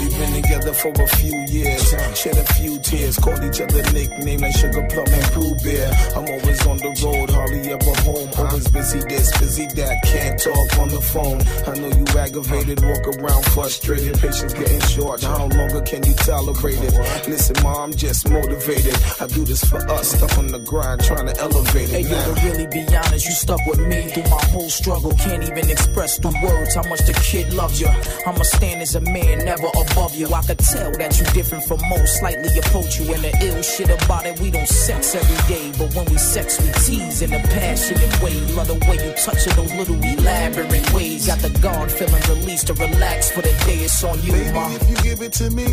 We've 0.00 0.16
been 0.18 0.42
together 0.42 0.72
for 0.72 0.92
a 1.02 1.08
few 1.20 1.36
years, 1.48 1.94
shed 2.16 2.38
a 2.38 2.44
few 2.54 2.78
tears, 2.78 3.18
called 3.18 3.44
each 3.44 3.60
other 3.60 3.82
nicknames 3.92 4.42
like 4.42 4.56
Sugar 4.56 4.86
Plum 4.88 5.06
and 5.08 5.32
Pooh 5.32 5.54
Bear. 5.62 5.92
I'm 6.16 6.24
always 6.24 6.66
on 6.66 6.78
the 6.78 6.92
road, 7.04 7.28
hardly 7.30 7.60
ever 7.68 7.94
home. 8.08 8.29
Always 8.40 8.68
busy 8.68 9.00
this, 9.00 9.38
busy 9.38 9.66
that, 9.76 10.02
can't 10.04 10.40
talk 10.40 10.78
on 10.78 10.88
the 10.88 11.00
phone. 11.00 11.40
I 11.68 11.78
know 11.78 11.88
you 11.94 12.04
aggravated, 12.18 12.80
walk 12.82 13.06
around 13.18 13.44
frustrated, 13.52 14.18
patience 14.18 14.54
getting 14.54 14.80
short. 14.80 15.22
How 15.22 15.46
longer 15.46 15.80
can 15.82 16.02
you 16.04 16.14
tolerate 16.14 16.80
it? 16.80 16.94
Listen, 17.28 17.56
ma, 17.62 17.84
I'm 17.84 17.92
just 17.92 18.28
motivated. 18.30 18.96
I 19.20 19.26
do 19.26 19.44
this 19.44 19.62
for 19.64 19.78
us, 19.90 20.12
stuck 20.16 20.38
on 20.38 20.48
the 20.48 20.58
grind, 20.58 21.04
trying 21.04 21.26
to 21.26 21.36
elevate 21.38 21.90
Hey, 21.90 22.00
it 22.00 22.08
yo, 22.08 22.16
now. 22.16 22.34
to 22.34 22.46
really 22.48 22.66
be 22.66 22.82
honest, 22.96 23.26
you 23.26 23.32
stuck 23.32 23.60
with 23.66 23.80
me 23.80 24.08
through 24.08 24.24
my 24.24 24.42
whole 24.50 24.70
struggle. 24.70 25.12
Can't 25.20 25.42
even 25.44 25.68
express 25.70 26.18
through 26.18 26.32
words 26.42 26.74
how 26.74 26.82
much 26.88 27.00
the 27.06 27.12
kid 27.22 27.52
loves 27.52 27.80
you. 27.80 27.88
I'ma 28.26 28.42
stand 28.42 28.80
as 28.80 28.94
a 28.94 29.00
man, 29.02 29.44
never 29.44 29.68
above 29.68 30.14
you. 30.14 30.32
I 30.32 30.42
could 30.42 30.58
tell 30.58 30.90
that 30.92 31.18
you 31.18 31.24
different 31.36 31.64
from 31.64 31.80
most, 31.90 32.18
slightly 32.18 32.56
approach 32.58 32.98
you. 32.98 33.12
And 33.12 33.22
the 33.22 33.32
ill 33.44 33.62
shit 33.62 33.90
about 33.90 34.24
it, 34.26 34.40
we 34.40 34.50
don't 34.50 34.68
sex 34.68 35.14
every 35.14 35.40
day. 35.54 35.72
But 35.78 35.94
when 35.94 36.06
we 36.06 36.16
sex, 36.16 36.58
we 36.60 36.72
tease 36.84 37.20
in 37.22 37.32
a 37.34 37.38
passionate 37.48 38.22
way. 38.22 38.29
Love 38.56 38.68
the 38.68 38.78
way 38.88 38.96
you 38.96 39.12
touch 39.24 39.46
it, 39.46 39.54
those 39.56 39.72
little 39.74 39.96
elaborate 40.02 40.92
ways. 40.92 41.26
Got 41.26 41.38
the 41.40 41.50
guard 41.60 41.90
feeling 41.90 42.22
released 42.28 42.66
to 42.68 42.74
relax 42.74 43.30
for 43.30 43.42
the 43.42 43.52
day. 43.66 43.78
It's 43.84 44.02
on 44.04 44.20
you, 44.22 44.32
Baby, 44.32 44.52
ma. 44.52 44.70
if 44.74 44.90
you 44.90 44.96
give 44.96 45.20
it 45.22 45.32
to 45.34 45.50
me, 45.50 45.66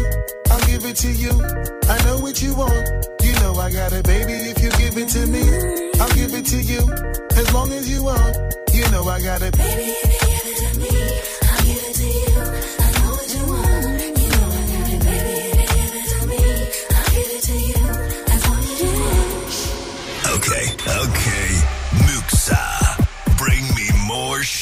I'll 0.50 0.66
give 0.68 0.86
it 0.86 0.96
to 0.98 1.12
you. 1.12 1.32
I 1.90 1.98
know 2.06 2.20
what 2.20 2.42
you 2.42 2.56
want. 2.56 2.88
You 3.24 3.34
know 3.42 3.54
I 3.56 3.72
got 3.72 3.94
it, 3.94 4.06
baby. 4.06 4.34
If 4.34 4.62
you 4.64 4.70
give 4.72 4.98
it 4.98 5.10
to 5.10 5.26
me, 5.28 5.44
I'll 6.00 6.14
give 6.16 6.34
it 6.34 6.46
to 6.54 6.58
you. 6.62 6.82
As 7.36 7.54
long 7.54 7.72
as 7.74 7.90
you 7.90 8.04
want, 8.04 8.36
you 8.74 8.90
know 8.92 9.04
I 9.08 9.22
got 9.22 9.42
it. 9.42 9.58
Baby, 9.58 9.92
if 9.92 10.22
you 10.22 10.28
give 10.28 10.46
it 10.46 10.58
to 10.64 10.80
me, 10.80 10.90
I'll 11.50 11.66
give 11.66 11.84
it 11.84 11.96
to 11.96 12.06
you. 12.06 12.27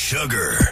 Sugar 0.05 0.64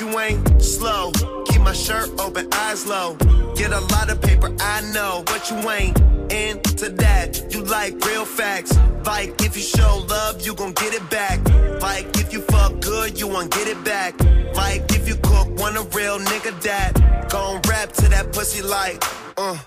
you 0.00 0.18
ain't 0.20 0.62
slow. 0.62 1.12
Keep 1.46 1.62
my 1.62 1.72
shirt 1.72 2.10
open, 2.20 2.48
eyes 2.52 2.86
low. 2.86 3.14
Get 3.56 3.72
a 3.72 3.80
lot 3.80 4.10
of 4.10 4.20
paper, 4.20 4.54
I 4.60 4.80
know, 4.92 5.22
but 5.26 5.50
you 5.50 5.56
ain't 5.70 5.98
into 6.32 6.88
that. 6.90 7.52
You 7.52 7.62
like 7.64 7.94
real 8.04 8.24
facts. 8.24 8.76
Like 9.04 9.40
if 9.42 9.56
you 9.56 9.62
show 9.62 10.04
love, 10.08 10.44
you 10.46 10.54
gon' 10.54 10.72
get 10.72 10.94
it 10.94 11.08
back. 11.10 11.38
Like 11.80 12.06
if 12.18 12.32
you 12.32 12.42
fuck 12.42 12.80
good, 12.80 13.18
you 13.18 13.26
won't 13.26 13.50
get 13.50 13.66
it 13.66 13.82
back. 13.84 14.18
Like 14.54 14.90
if 14.92 15.08
you 15.08 15.16
cook, 15.16 15.48
want 15.58 15.76
a 15.76 15.82
real 15.96 16.18
nigga 16.18 16.60
that 16.62 17.28
gon' 17.30 17.60
rap 17.68 17.92
to 17.94 18.08
that 18.08 18.32
pussy 18.32 18.62
like, 18.62 19.02
uh, 19.36 19.58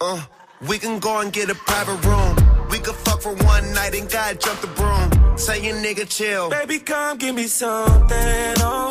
uh. 0.00 0.22
We 0.68 0.78
can 0.78 0.98
go 0.98 1.20
and 1.20 1.32
get 1.32 1.48
a 1.48 1.54
private 1.54 2.04
room. 2.04 2.68
We 2.68 2.78
could 2.78 2.94
fuck 2.96 3.22
for 3.22 3.34
one 3.34 3.72
night 3.72 3.94
and 3.94 4.10
God 4.10 4.38
jump 4.38 4.60
the 4.60 4.66
broom. 4.66 5.38
Say 5.38 5.64
your 5.64 5.76
nigga 5.76 6.06
chill. 6.06 6.50
Baby, 6.50 6.80
come 6.80 7.16
give 7.16 7.34
me 7.34 7.46
something. 7.46 8.54
Oh. 8.58 8.89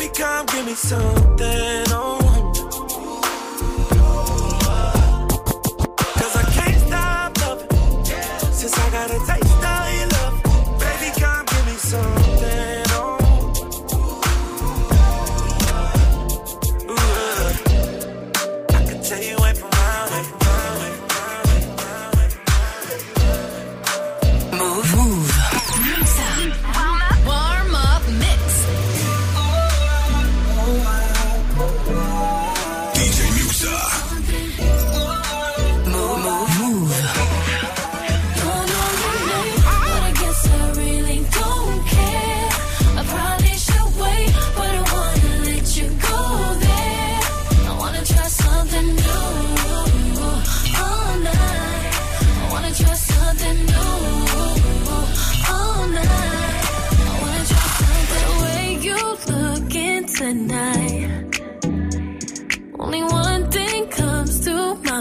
Baby, 0.00 0.12
come 0.14 0.46
give 0.46 0.64
me 0.64 0.72
something. 0.72 1.84
Oh. 1.90 2.52
Cause 6.14 6.36
I 6.36 6.42
can't 6.54 6.80
stop 6.86 7.38
loving 7.42 8.04
since 8.50 8.78
I 8.78 8.90
got 8.90 9.10
a 9.10 9.18
taste. 9.26 9.49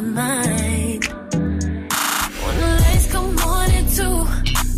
My 0.02 0.08
mind. 0.22 1.06
When 2.44 2.56
the 2.62 2.70
lights 2.84 3.12
come 3.12 3.38
on 3.38 3.72
at 3.72 3.88
two, 3.98 4.28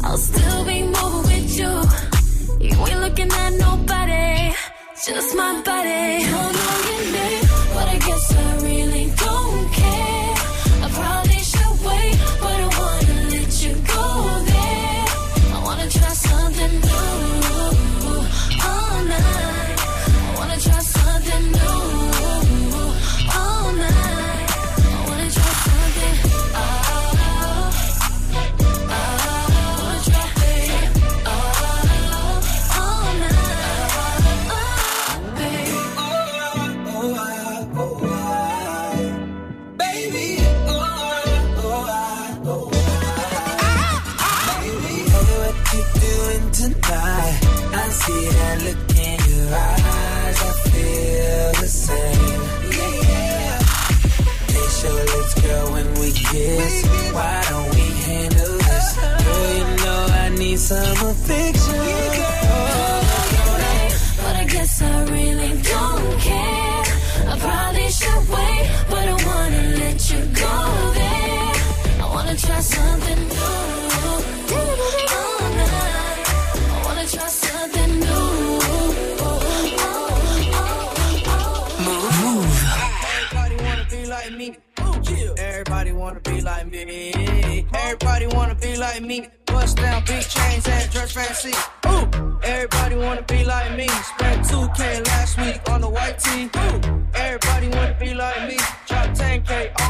I'll 0.03 0.17
still 0.17 0.65
be 0.65 0.83
moving 0.83 1.23
with 1.29 1.59
you. 1.59 1.73
You 2.67 2.75
ain't 2.87 3.01
looking 3.01 3.31
at 3.31 3.53
nobody, 3.53 4.53
just 5.05 5.35
my 5.35 5.61
body. 5.61 6.23
Don't 6.31 6.53
know 6.59 6.77
your 6.89 7.05
name, 7.17 7.45
but 7.73 7.87
I 7.87 7.97
guess 8.07 8.35
I 8.35 8.55
really 8.63 9.05
don't 9.25 9.71
care. 9.79 10.35
I 10.85 10.89
probably 10.99 11.30
like 88.93 89.03
me. 89.03 89.27
Bust 89.45 89.77
down 89.77 90.03
big 90.05 90.23
chains 90.23 90.67
and 90.67 90.91
dress 90.91 91.11
fancy. 91.13 91.53
Ooh. 91.87 92.39
Everybody 92.43 92.95
wanna 92.95 93.21
be 93.23 93.43
like 93.45 93.75
me. 93.77 93.87
Spent 93.87 94.45
2K 94.45 95.07
last 95.07 95.37
week 95.37 95.61
on 95.69 95.81
the 95.81 95.89
white 95.89 96.19
tee. 96.19 96.49
Ooh. 96.57 97.07
Everybody 97.13 97.67
wanna 97.69 97.97
be 97.99 98.13
like 98.13 98.47
me. 98.47 98.57
Drop 98.87 99.07
10K 99.15 99.80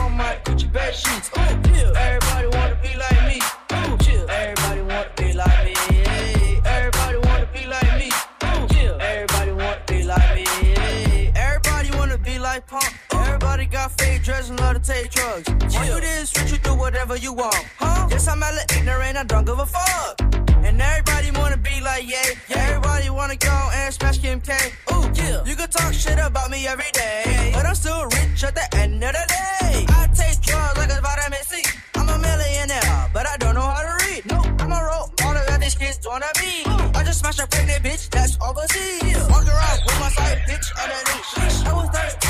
got 13.71 13.91
fake 13.99 14.21
dreads 14.23 14.49
and 14.49 14.59
love 14.59 14.75
to 14.75 14.81
take 14.81 15.09
drugs. 15.11 15.47
Why 15.73 15.87
you 15.87 15.99
this 16.01 16.35
rich, 16.37 16.51
you 16.51 16.57
do 16.57 16.75
whatever 16.75 17.15
you 17.15 17.33
want. 17.33 17.55
Huh? 17.79 18.07
Yes, 18.11 18.27
I'm 18.27 18.41
hella 18.41 18.63
ignorant, 18.75 19.17
I 19.17 19.23
don't 19.23 19.45
give 19.45 19.59
a 19.59 19.65
fuck. 19.65 20.19
And 20.65 20.79
everybody 20.79 21.31
wanna 21.31 21.57
be 21.57 21.79
like, 21.81 22.03
yeah, 22.07 22.21
yeah. 22.49 22.67
Everybody 22.67 23.09
wanna 23.09 23.37
go 23.37 23.69
and 23.73 23.93
smash 23.93 24.19
Kim 24.19 24.41
K. 24.41 24.53
Ooh, 24.91 25.09
yeah. 25.15 25.43
You 25.45 25.55
can 25.55 25.69
talk 25.69 25.93
shit 25.93 26.19
about 26.19 26.51
me 26.51 26.67
every 26.67 26.91
day. 26.91 27.51
But 27.53 27.65
I'm 27.65 27.75
still 27.75 28.03
rich 28.03 28.43
at 28.43 28.53
the 28.55 28.67
end 28.75 29.03
of 29.03 29.13
the 29.13 29.25
day. 29.27 29.85
I 29.89 30.07
take 30.13 30.41
drugs 30.41 30.77
like 30.77 30.91
a 30.91 31.01
vitamin 31.01 31.43
C. 31.43 31.63
I'm 31.95 32.09
a 32.09 32.17
millionaire, 32.19 33.09
but 33.13 33.25
I 33.27 33.37
don't 33.37 33.55
know 33.55 33.61
how 33.61 33.81
to 33.81 34.05
read. 34.05 34.25
No, 34.25 34.39
I'm 34.59 34.71
a 34.71 34.83
role 34.83 35.11
model 35.31 35.43
that 35.47 35.61
these 35.61 35.75
kids 35.75 35.99
wanna 36.05 36.31
be. 36.35 36.63
I 36.97 37.03
just 37.03 37.19
smashed 37.19 37.39
a 37.39 37.47
pregnant 37.47 37.83
bitch 37.83 38.09
that's 38.09 38.37
overseas. 38.41 39.17
Walk 39.29 39.47
around 39.47 39.79
with 39.85 39.99
my 39.99 40.09
side 40.09 40.39
bitch 40.47 40.67
underneath. 40.81 41.67
I 41.67 41.73
was 41.73 41.89
13 41.89 42.20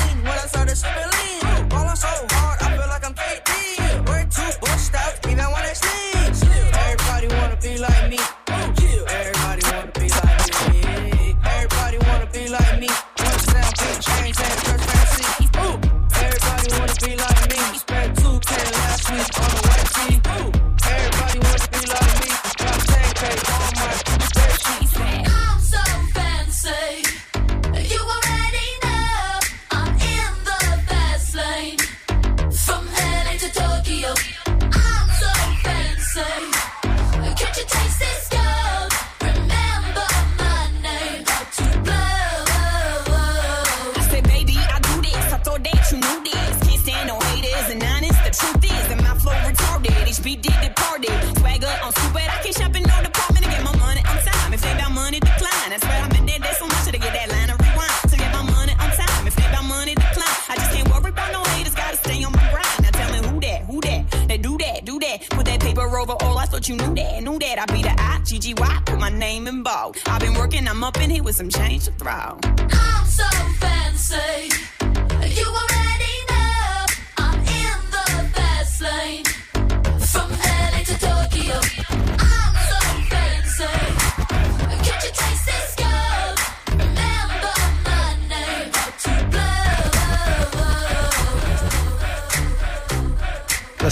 when 0.72 0.74
I 0.74 0.74
started 0.74 1.41
I 67.62 67.66
be 67.66 67.80
the 67.80 67.94
I, 67.96 68.20
G 68.24 68.40
G 68.40 68.54
Y. 68.54 68.82
Put 68.86 68.98
my 68.98 69.08
name 69.08 69.46
in 69.46 69.62
bold. 69.62 69.96
I've 70.06 70.20
been 70.20 70.34
working. 70.34 70.66
I'm 70.66 70.82
up 70.82 71.00
in 71.00 71.10
here 71.10 71.22
with 71.22 71.36
some 71.36 71.48
change 71.48 71.84
to 71.84 71.92
throw. 71.92 72.36
I'm 72.42 73.06
so 73.06 73.22
fancy. 73.60 74.50
You 74.80 75.46
already 75.46 75.81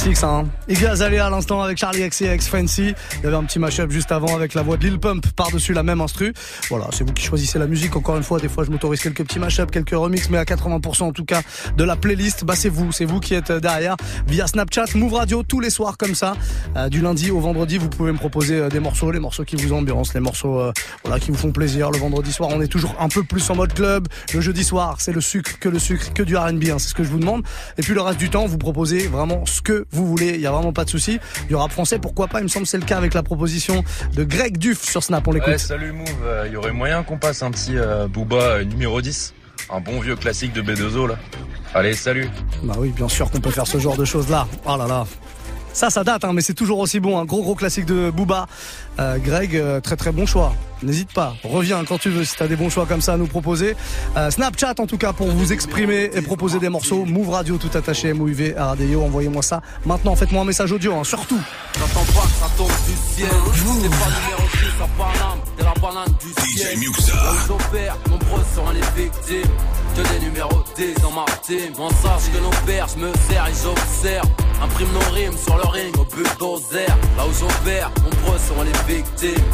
Classique 0.01 0.17
ça, 0.17 0.31
hein. 0.31 0.49
Iggy 0.67 0.87
à 0.87 1.29
l'instant 1.29 1.61
avec 1.61 1.77
Charlie 1.77 2.09
XCX 2.09 2.49
Fancy. 2.49 2.95
Il 3.19 3.25
y 3.25 3.27
avait 3.27 3.37
un 3.37 3.45
petit 3.45 3.59
mashup 3.59 3.91
juste 3.91 4.11
avant 4.13 4.35
avec 4.35 4.55
la 4.55 4.63
voix 4.63 4.79
de 4.79 4.85
Lil 4.85 4.99
Pump 4.99 5.27
par-dessus 5.37 5.75
la 5.75 5.83
même 5.83 6.01
instru. 6.01 6.33
Voilà, 6.71 6.87
c'est 6.91 7.05
vous 7.05 7.13
qui 7.13 7.23
choisissez 7.23 7.59
la 7.59 7.67
musique. 7.67 7.95
Encore 7.97 8.17
une 8.17 8.23
fois, 8.23 8.41
des 8.41 8.49
fois 8.49 8.65
je 8.65 8.71
m'autorise 8.71 9.03
quelques 9.03 9.25
petits 9.25 9.39
mashups, 9.39 9.71
quelques 9.71 9.91
remixes, 9.91 10.31
mais 10.31 10.39
à 10.39 10.45
80% 10.45 11.03
en 11.03 11.13
tout 11.13 11.27
cas 11.27 11.43
de 11.77 11.85
la 11.85 11.97
playlist, 11.97 12.47
bah 12.47 12.55
c'est 12.57 12.71
vous, 12.71 12.93
c'est 12.93 13.05
vous 13.05 13.21
qui 13.21 13.35
êtes 13.35 13.53
derrière 13.53 13.97
via 14.27 14.47
Snapchat, 14.47 14.87
Move 14.95 15.13
Radio 15.13 15.43
tous 15.43 15.61
les 15.61 15.69
soirs 15.69 15.99
comme 15.99 16.15
ça, 16.15 16.33
Euh, 16.77 16.89
du 16.89 17.03
lundi 17.03 17.31
au 17.31 17.41
vendredi. 17.41 17.77
Vous 17.77 17.91
pouvez 17.91 18.13
me 18.13 18.17
proposer 18.17 18.55
euh, 18.55 18.69
des 18.71 18.81
morceaux, 18.81 19.11
les 19.11 19.21
morceaux 19.21 19.45
qui 19.45 19.57
vous 19.57 19.75
ambiancent, 19.75 20.15
les 20.15 20.21
morceaux 20.21 20.61
euh, 20.61 20.73
voilà 21.05 21.21
qui 21.21 21.31
vous 21.31 21.37
font 21.37 21.53
plaisir. 21.53 21.91
Le 21.91 21.99
vendredi 21.99 22.33
soir, 22.33 22.49
on 22.51 22.63
est 22.63 22.69
toujours 22.69 22.95
un 22.99 23.09
peu 23.09 23.23
plus 23.23 23.51
en 23.51 23.57
mode 23.57 23.75
club. 23.75 24.09
Le 24.33 24.41
jeudi 24.41 24.65
soir, 24.65 24.97
c'est 24.99 25.13
le 25.13 25.21
sucre 25.21 25.59
que 25.59 25.69
le 25.69 25.79
sucre, 25.79 26.15
que 26.15 26.23
du 26.23 26.39
R&B, 26.39 26.71
hein, 26.71 26.79
c'est 26.79 26.89
ce 26.89 26.95
que 26.95 27.05
je 27.05 27.11
vous 27.11 27.19
demande. 27.19 27.43
Et 27.77 27.83
puis 27.83 27.93
le 27.93 28.01
reste 28.01 28.19
du 28.19 28.31
temps, 28.31 28.47
vous 28.47 28.57
proposez 28.57 29.09
vraiment 29.09 29.45
ce 29.45 29.61
que 29.61 29.85
vous 29.93 30.07
voulez. 30.07 30.31
Il 30.31 30.41
y 30.41 30.47
a 30.47 30.51
vraiment 30.53 30.73
pas 30.73 30.85
de 30.85 30.91
souci. 30.91 31.19
Du 31.49 31.55
rap 31.57 31.71
français, 31.73 31.99
pourquoi 31.99 32.29
pas 32.29 32.41
Il 32.41 32.45
me 32.45 32.49
semble 32.49 32.65
que 32.65 32.71
c'est 32.71 32.79
le 32.79 32.85
cas 32.85 32.97
avec 32.97 33.15
la 33.15 33.23
proposition 33.23 33.83
de 34.15 34.25
Greg 34.25 34.57
Duf 34.59 34.83
sur 34.83 35.03
Snap. 35.03 35.27
On 35.27 35.33
l'écoute. 35.33 35.49
Ouais, 35.49 35.59
salut 35.59 35.93
Move, 35.93 36.09
Euh, 36.25 36.45
il 36.47 36.53
y 36.53 36.57
aurait 36.57 36.73
moyen 36.73 37.03
qu'on 37.03 37.19
passe 37.19 37.43
un 37.43 37.51
petit 37.51 37.77
euh, 37.77 38.07
Booba 38.09 38.37
euh, 38.37 38.65
numéro 38.65 39.01
10 39.01 39.35
Un 39.73 39.81
bon 39.81 40.01
vieux 40.01 40.17
classique 40.17 40.53
de 40.53 40.63
B2O 40.63 41.09
là. 41.09 41.17
Allez, 41.75 41.95
salut 41.95 42.29
Bah 42.65 42.75
oui, 42.79 42.91
bien 42.91 43.09
sûr 43.09 43.31
qu'on 43.31 43.41
peut 43.41 43.51
faire 43.51 43.67
ce 43.67 43.79
genre 43.79 43.97
de 43.97 44.05
choses 44.05 44.29
là. 44.29 44.47
Oh 44.67 44.77
là 44.77 44.87
là. 44.87 45.07
Ça, 45.73 45.91
ça 45.91 46.05
date, 46.05 46.25
hein, 46.25 46.33
mais 46.33 46.43
c'est 46.43 46.55
toujours 46.55 46.79
aussi 46.79 47.01
bon. 47.01 47.19
Un 47.19 47.25
gros, 47.25 47.43
gros 47.43 47.55
classique 47.55 47.87
de 47.87 48.11
Booba. 48.11 48.47
Euh, 48.99 49.19
Greg, 49.19 49.57
euh, 49.57 49.81
très, 49.81 49.97
très 49.97 50.13
bon 50.13 50.27
choix. 50.27 50.55
N'hésite 50.83 51.13
pas, 51.13 51.37
reviens 51.45 51.85
quand 51.85 51.99
tu 51.99 52.09
veux 52.09 52.25
si 52.25 52.37
t'as 52.37 52.49
des 52.49 52.57
bons 52.57 52.71
choix 52.71 52.87
comme 52.87 53.03
ça 53.03 53.13
à 53.13 53.17
nous 53.19 53.27
proposer. 53.27 53.77
Euh, 54.17 54.31
Snapchat 54.31 54.75
en 54.79 54.87
tout 54.87 54.97
cas 54.97 55.13
pour 55.13 55.29
vous 55.29 55.53
exprimer 55.53 56.11
et 56.15 56.23
proposer 56.23 56.59
des 56.59 56.71
morceaux. 56.71 57.05
Move 57.05 57.31
Radio 57.31 57.59
tout 57.59 57.71
attaché, 57.77 58.15
MOUV, 58.15 58.55
RDIO, 58.59 59.03
envoyez-moi 59.03 59.43
ça. 59.43 59.61
Maintenant, 59.85 60.17
faites-moi 60.17 60.43
un 60.43 60.47
message 60.47 60.73
audio, 60.73 60.95
hein, 60.95 61.05
surtout. 61.05 61.41
J'attends 61.79 62.05
pas 62.13 62.27
que 62.27 62.33
ça 62.41 62.51
tombe 62.57 62.71
du 62.87 62.97
ciel. 63.15 63.29
C'est 63.55 64.60
pas 64.81 64.81
numéro 64.81 64.81
6 64.81 64.83
à 64.83 64.89
Paname, 64.97 65.41
t'es 65.57 65.65
la 65.65 65.75
banane 65.81 66.15
du 66.21 66.53
ciel. 66.53 66.77
DJ 66.77 66.79
Muxa. 66.79 67.13
J'opère, 67.47 67.97
nombreux 68.09 68.45
seront 68.55 68.71
les 68.71 69.03
victimes. 69.03 69.51
Que 69.97 70.03
des 70.13 70.25
numéros 70.25 70.63
10 70.77 70.95
dans 71.03 71.11
ma 71.11 71.25
team. 71.43 71.73
On 71.79 71.91
sache 71.91 72.31
que 72.33 72.39
nos 72.39 72.67
pères, 72.67 72.87
je 72.89 73.01
me 73.01 73.13
sers 73.29 73.47
et 73.47 73.53
j'observe. 73.63 74.29
Imprime 74.63 74.89
nos 74.93 75.15
rimes 75.15 75.37
sur 75.37 75.57
le 75.57 75.67
ring 75.67 75.97
au 75.99 76.05
bulldozer. 76.05 76.87
Là 77.17 77.27
où 77.27 77.33
j'opère, 77.39 77.91
nombreux 78.03 78.39
seront 78.39 78.63
les 78.63 78.95
victimes. 78.95 79.45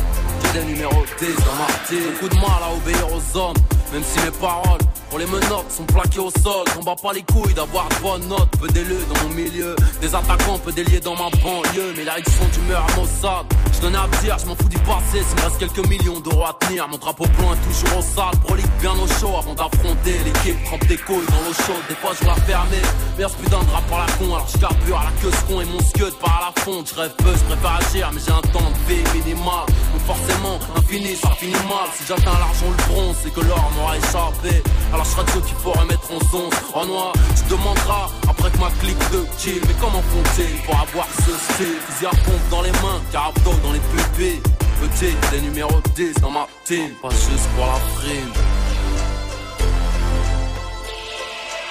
Que 0.43 0.59
des 0.59 0.65
numéros 0.65 1.05
10 1.19 1.27
dans 1.27 1.57
ma 1.57 1.73
team. 1.89 2.12
Beaucoup 2.12 2.29
de 2.29 2.35
mal 2.35 2.62
à 2.62 2.73
obéir 2.75 3.07
aux 3.12 3.39
hommes, 3.39 3.57
même 3.96 4.04
si 4.04 4.20
mes 4.20 4.30
paroles 4.32 4.87
pour 5.09 5.18
les 5.18 5.26
menottes 5.26 5.70
sont 5.70 5.85
plaquées 5.85 6.18
au 6.18 6.30
sol. 6.30 6.64
On 6.78 6.82
bat 6.82 6.96
pas 7.00 7.12
les 7.12 7.22
couilles 7.22 7.54
d'avoir 7.54 7.88
de 7.88 7.94
bonnes 8.02 8.28
notes. 8.28 8.50
Peu 8.61 8.68
d'élus 8.68 9.06
dans 9.09 9.22
mon 9.22 9.35
milieu, 9.35 9.76
des 10.00 10.14
attaquants, 10.14 10.59
peu 10.59 10.72
déliés 10.72 11.00
dans 11.00 11.14
ma 11.14 11.30
banlieue. 11.42 11.94
Mais 11.96 12.04
la 12.04 12.16
sont 12.16 12.48
d'humeur 12.52 12.85
à 12.85 12.96
Mossad. 12.96 13.46
Je 13.72 13.80
donnais 13.80 13.98
à 13.98 14.09
dire, 14.20 14.37
je 14.38 14.46
m'en 14.46 14.56
fous 14.56 14.68
du 14.68 14.78
passé. 14.78 15.22
S'il 15.22 15.37
me 15.37 15.42
reste 15.42 15.59
quelques 15.59 15.88
millions 15.88 16.20
d'euros 16.20 16.44
à 16.44 16.56
tenir, 16.61 16.88
mon 16.88 16.98
drapeau 16.98 17.24
blanc 17.38 17.54
est 17.54 17.64
toujours 17.68 17.98
au 17.98 18.02
sale. 18.02 18.37
Prolique 18.44 18.78
bien 18.80 18.92
au 18.92 19.06
chaud 19.06 19.37
avant 19.38 19.54
d'affronter 19.54 20.18
l'équipe. 20.24 20.64
Trempe 20.64 20.87
des 20.87 20.98
couilles 20.98 21.26
dans 21.30 21.42
l'eau 21.46 21.54
chaude. 21.54 21.85
Des 21.88 21.94
fois 21.94 22.12
je 22.20 22.26
la 22.26 22.35
fermer. 22.35 22.82
Mais 23.16 23.24
ce 23.24 23.37
putain 23.37 23.61
de 23.61 23.66
drap 23.66 23.82
par 23.88 24.00
la 24.00 24.12
con. 24.18 24.35
Alors 24.35 24.48
je 24.52 24.59
carbure 24.59 24.98
à 24.98 25.04
la 25.04 25.12
queue 25.22 25.30
ce 25.30 25.52
con 25.52 25.61
et 25.61 25.66
mon 25.66 25.80
scud 25.80 26.14
par 26.20 26.50
la 26.50 26.62
fonte. 26.62 26.90
Je 26.90 27.00
rêve 27.00 27.14
peu, 27.18 27.32
je 27.32 27.44
préfère 27.44 27.78
agir, 27.80 28.11
mais 28.12 28.20
j'ai 28.26 28.32
un 28.32 28.42
temps 28.50 28.70
de 28.74 28.92
vie 28.92 29.04
minimal. 29.14 29.66
Donc 29.92 30.02
forcément, 30.04 30.59
infini, 30.76 31.14
ça 31.14 31.30
finit 31.38 31.52
mal. 31.70 31.87
Si 31.94 32.02
j'atteins 32.09 32.38
l'argent, 32.42 32.66
le 32.68 32.92
bronze, 32.92 33.16
c'est 33.22 33.32
que 33.32 33.40
l'or 33.40 33.70
m'aura 33.76 33.86
je 33.94 35.11
serai 35.11 35.25
de 35.25 35.31
ceux 35.31 35.40
qu'il 35.40 35.57
faut 35.57 35.72
remettre 35.72 36.11
en 36.12 36.20
son. 36.31 36.51
En 36.75 36.87
noir, 36.87 37.12
tu 37.37 37.51
demanderas 37.51 38.11
après 38.29 38.51
que 38.51 38.59
ma 38.59 38.70
clique 38.81 38.99
de 39.12 39.27
kill. 39.38 39.61
Mais 39.66 39.75
comment 39.81 40.03
font-ils 40.03 40.62
pour 40.64 40.79
avoir 40.79 41.07
ce 41.18 41.33
style? 41.53 41.77
Fusil 41.88 42.07
à 42.07 42.11
pompe 42.11 42.49
dans 42.51 42.62
les 42.62 42.72
mains, 42.72 43.01
carabdo 43.12 43.53
dans 43.62 43.72
les 43.72 43.81
pupilles. 43.81 44.42
Petit, 44.81 45.14
des 45.31 45.40
numéros 45.40 45.81
10 45.94 46.14
dans 46.20 46.31
ma 46.31 46.46
team. 46.64 46.90
Pas 47.03 47.11
juste 47.11 47.49
pour 47.57 47.66
la 47.66 47.79
prime. 47.96 48.33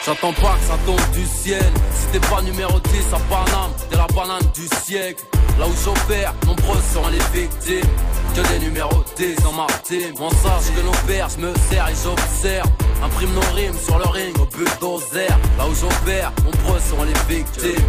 J'attends 0.06 0.34
pas 0.34 0.56
que 0.60 0.65
ça 0.67 0.78
tombe 0.86 1.12
du 1.13 1.25
ciel. 1.25 1.65
Si 1.91 2.08
t'es 2.12 2.28
pas 2.28 2.41
numéro 2.41 2.80
10 2.80 3.13
à 3.13 3.19
Paname, 3.30 3.71
t'es 3.89 3.97
la 3.97 4.08
banane 4.08 4.43
du 4.54 4.67
siècle. 4.84 5.23
Là 5.60 5.65
où 5.67 5.73
j'opère, 5.84 6.34
nombreux 6.45 6.78
seront 6.93 7.08
les 7.08 7.39
victimes. 7.39 7.89
Que 8.36 8.41
des 8.50 8.60
numéros 8.60 9.06
10 9.15 9.38
dans 9.43 9.54
ma 9.54 9.65
team. 9.84 10.13
On 10.19 10.30
sache 10.30 10.69
que 10.76 10.82
nos 10.82 10.91
pères, 11.08 11.30
je 11.30 11.38
me 11.41 11.54
sers 11.69 11.88
et 11.88 11.93
j'observe. 12.04 12.69
Imprime 13.02 13.34
nos 13.34 13.56
rimes 13.56 13.78
sur 13.82 13.98
le 13.98 14.06
ring 14.08 14.36
au 14.39 14.45
bulldozer. 14.45 15.30
Là 15.58 15.67
où 15.69 15.74
j'opère, 15.74 16.34
nombreux 16.43 16.80
seront 16.82 17.04
les 17.04 17.34
victimes. 17.34 17.86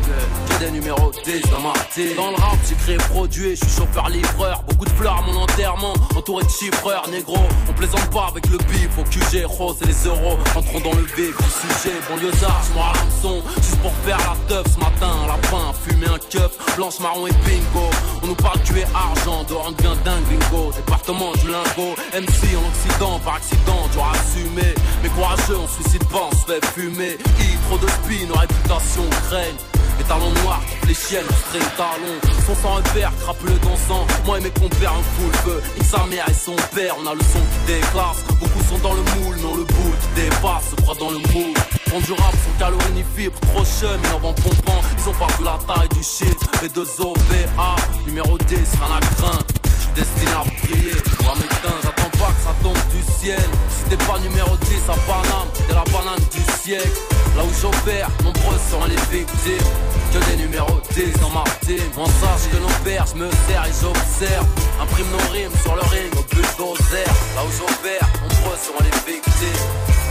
Que 0.49 0.65
des 0.65 0.71
numéros 0.71 1.11
10 1.25 1.41
dans 1.51 1.61
ma 1.61 1.73
team. 1.93 2.15
Dans 2.17 2.31
le 2.31 2.37
rap, 2.37 2.59
j'ai 2.69 2.77
créé 2.77 2.97
produit, 2.97 3.57
je 3.57 3.65
suis 3.65 3.77
chauffeur-livreur. 3.77 4.63
Beaucoup 4.69 4.85
de 4.85 4.91
fleurs 4.91 5.19
à 5.19 5.23
mon 5.23 5.41
enterrement, 5.41 5.95
entouré 6.15 6.45
de 6.45 6.51
chiffreurs, 6.51 7.09
négro. 7.09 7.39
On 7.69 7.73
plaisante 7.73 8.09
pas 8.11 8.29
avec 8.31 8.47
le 8.49 8.59
bif, 8.59 8.91
au 8.99 9.03
QG, 9.03 9.45
rose 9.47 9.79
et 9.83 9.87
les 9.87 10.05
euros. 10.07 10.39
Entrons 10.55 10.81
dans 10.81 10.95
le 10.95 11.07
vif 11.17 11.37
du 11.37 11.51
sujet, 11.51 11.97
banlieusard, 12.09 12.63
je 12.73 12.79
à 12.79 12.93
l'hameçon. 12.95 13.43
Juste 13.57 13.81
pour 13.81 13.93
faire 14.05 14.19
la 14.19 14.37
teuf 14.47 14.67
ce 14.73 14.79
matin, 14.79 15.11
à 15.25 15.27
la 15.27 15.49
fin, 15.49 15.73
fumer 15.85 16.07
un 16.07 16.19
keuf, 16.19 16.53
blanche, 16.77 17.01
marron 17.01 17.27
et 17.27 17.33
bingo. 17.45 17.91
On 18.23 18.29
nous 18.29 18.35
parle 18.37 18.61
tuer 18.63 18.85
argent, 18.95 19.43
de 19.45 19.83
bien 19.83 19.97
dingue, 20.05 20.36
Département 20.77 21.33
du 21.33 21.49
lingot, 21.51 21.94
MC 22.12 22.57
en 22.57 22.68
Occident, 22.68 23.18
par 23.20 23.35
accident, 23.35 23.88
tu 23.92 23.99
auras 23.99 24.12
assumé. 24.12 24.75
Mais 25.03 25.09
courageux, 25.11 25.57
on 25.59 25.68
suicide 25.68 26.05
pas, 26.09 26.29
on 26.31 26.37
se 26.37 26.44
fait 26.46 26.64
fumer. 26.75 27.18
I, 27.40 27.57
trop 27.66 27.79
de 27.79 27.87
spin, 27.88 28.27
nos 28.29 28.35
réputations 28.35 29.09
craignent. 29.29 29.57
Les 29.99 30.05
talons 30.05 30.31
noirs, 30.42 30.62
les 30.87 30.94
chiennes, 30.94 31.27
string 31.49 31.64
talons. 31.77 32.20
Son 32.46 32.55
sang 32.55 32.75
repère, 32.75 33.12
crapule 33.20 33.59
dansant. 33.61 34.07
Moi 34.27 34.38
et 34.38 34.42
mes 34.42 34.51
compères, 34.51 34.92
un 34.92 35.03
full 35.16 35.33
feu. 35.44 35.62
Et 35.81 35.85
sa 35.85 36.05
mère 36.07 36.29
et 36.29 36.35
son 36.35 36.57
père, 36.75 36.94
on 37.03 37.07
a 37.07 37.14
le 37.14 37.20
son 37.20 37.40
qui 37.40 37.72
déclasse. 37.72 38.22
Beaucoup 38.38 38.62
sont 38.68 38.79
dans 38.79 38.94
le 38.94 39.03
moule, 39.16 39.37
non 39.42 39.55
le 39.57 39.64
boule 39.64 39.96
qui 40.01 40.20
dépasse, 40.20 40.70
se 40.70 40.77
croit 40.83 40.96
dans 41.01 41.11
le 41.11 41.18
moule. 41.18 41.57
Font 41.88 42.01
du 42.01 42.12
rap 42.12 42.35
sans 42.35 42.59
calories 42.59 42.92
ni 42.94 43.05
fibres, 43.16 43.38
trop 43.53 43.64
chum, 43.64 44.01
en 44.14 44.18
vont 44.18 44.35
pompant. 44.35 44.81
Ils 44.99 45.09
ont 45.09 45.14
pas 45.14 45.29
vu 45.38 45.44
la 45.44 45.59
taille 45.66 45.88
du 45.88 46.03
shit. 46.03 46.38
Les 46.62 46.68
deux 46.68 46.87
OVA, 47.01 47.77
numéro 48.07 48.37
10, 48.38 48.55
rien 48.55 48.96
à 48.96 49.01
craindre. 49.01 49.56
J'suis 49.97 50.05
destiné 50.05 50.33
à 50.33 50.45
briller, 50.45 50.93
moi 51.23 51.35
m'éteindre, 51.37 51.81
j'attends 51.83 52.11
pas 52.19 52.33
que 52.33 52.43
ça 52.45 52.55
tombe 52.63 52.77
du 52.93 53.03
ciel. 53.19 53.49
Si 53.71 53.85
t'es 53.89 53.97
pas 53.97 54.19
numéro 54.19 54.55
10 54.57 54.77
à 54.89 54.97
Paname, 55.09 55.49
t'es 55.67 55.73
la 55.73 55.85
banane 55.85 56.25
du 56.33 56.43
siècle. 56.61 57.01
Là 57.35 57.43
où 57.45 57.53
j'opère, 57.61 58.11
nombreux 58.23 58.59
seront 58.69 58.85
les 58.85 59.17
victimes. 59.17 59.71
Que 60.13 60.19
des 60.31 60.37
numéros 60.37 60.81
10 60.95 61.13
dans 61.21 61.31
ma 61.31 61.45
team. 61.65 61.81
On 61.97 62.05
sache 62.05 62.51
que 62.53 62.57
nos 62.59 62.85
pères, 62.85 63.07
je 63.07 63.15
me 63.17 63.31
sers 63.49 63.65
et 63.65 63.73
j'observe. 63.81 64.47
Imprime 64.83 65.11
nos 65.13 65.33
rimes 65.33 65.57
sur 65.63 65.75
le 65.75 65.83
ring 65.83 66.13
au 66.13 66.25
bulldozer. 66.35 67.09
Là 67.35 67.43
où 67.45 67.51
j'opère, 67.57 68.07
nombreux 68.21 68.59
seront 68.61 68.85
les 68.85 69.13
victimes. 69.13 69.65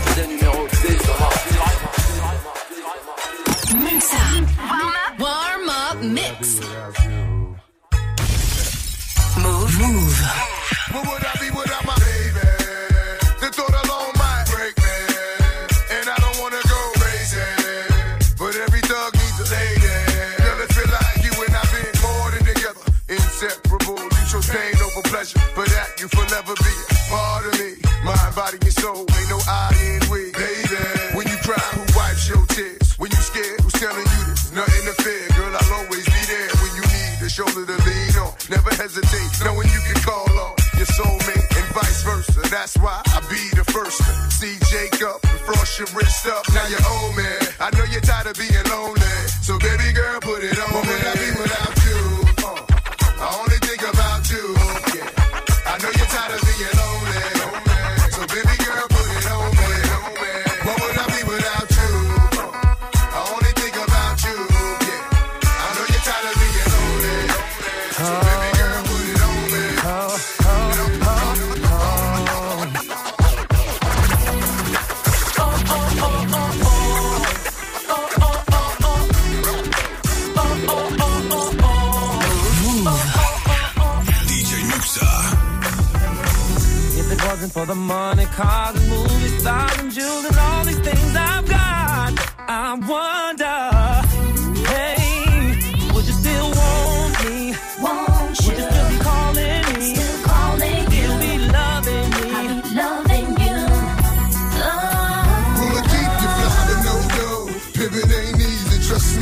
Que 0.06 0.20
des 0.20 0.26
numéros 0.26 0.66
10 0.82 0.96
dans. 1.06 1.26
Mouv'. 9.78 10.55
Your 45.78 45.88
wrist 45.94 46.26
up. 46.26 46.44
Now 46.54 46.66
you're 46.68 46.80
old 46.88 47.16
man. 47.16 47.38
I 47.60 47.70
know 47.76 47.84
you're 47.84 48.00
tired 48.00 48.26
of 48.28 48.36
being 48.38 48.52
lonely. 48.70 48.95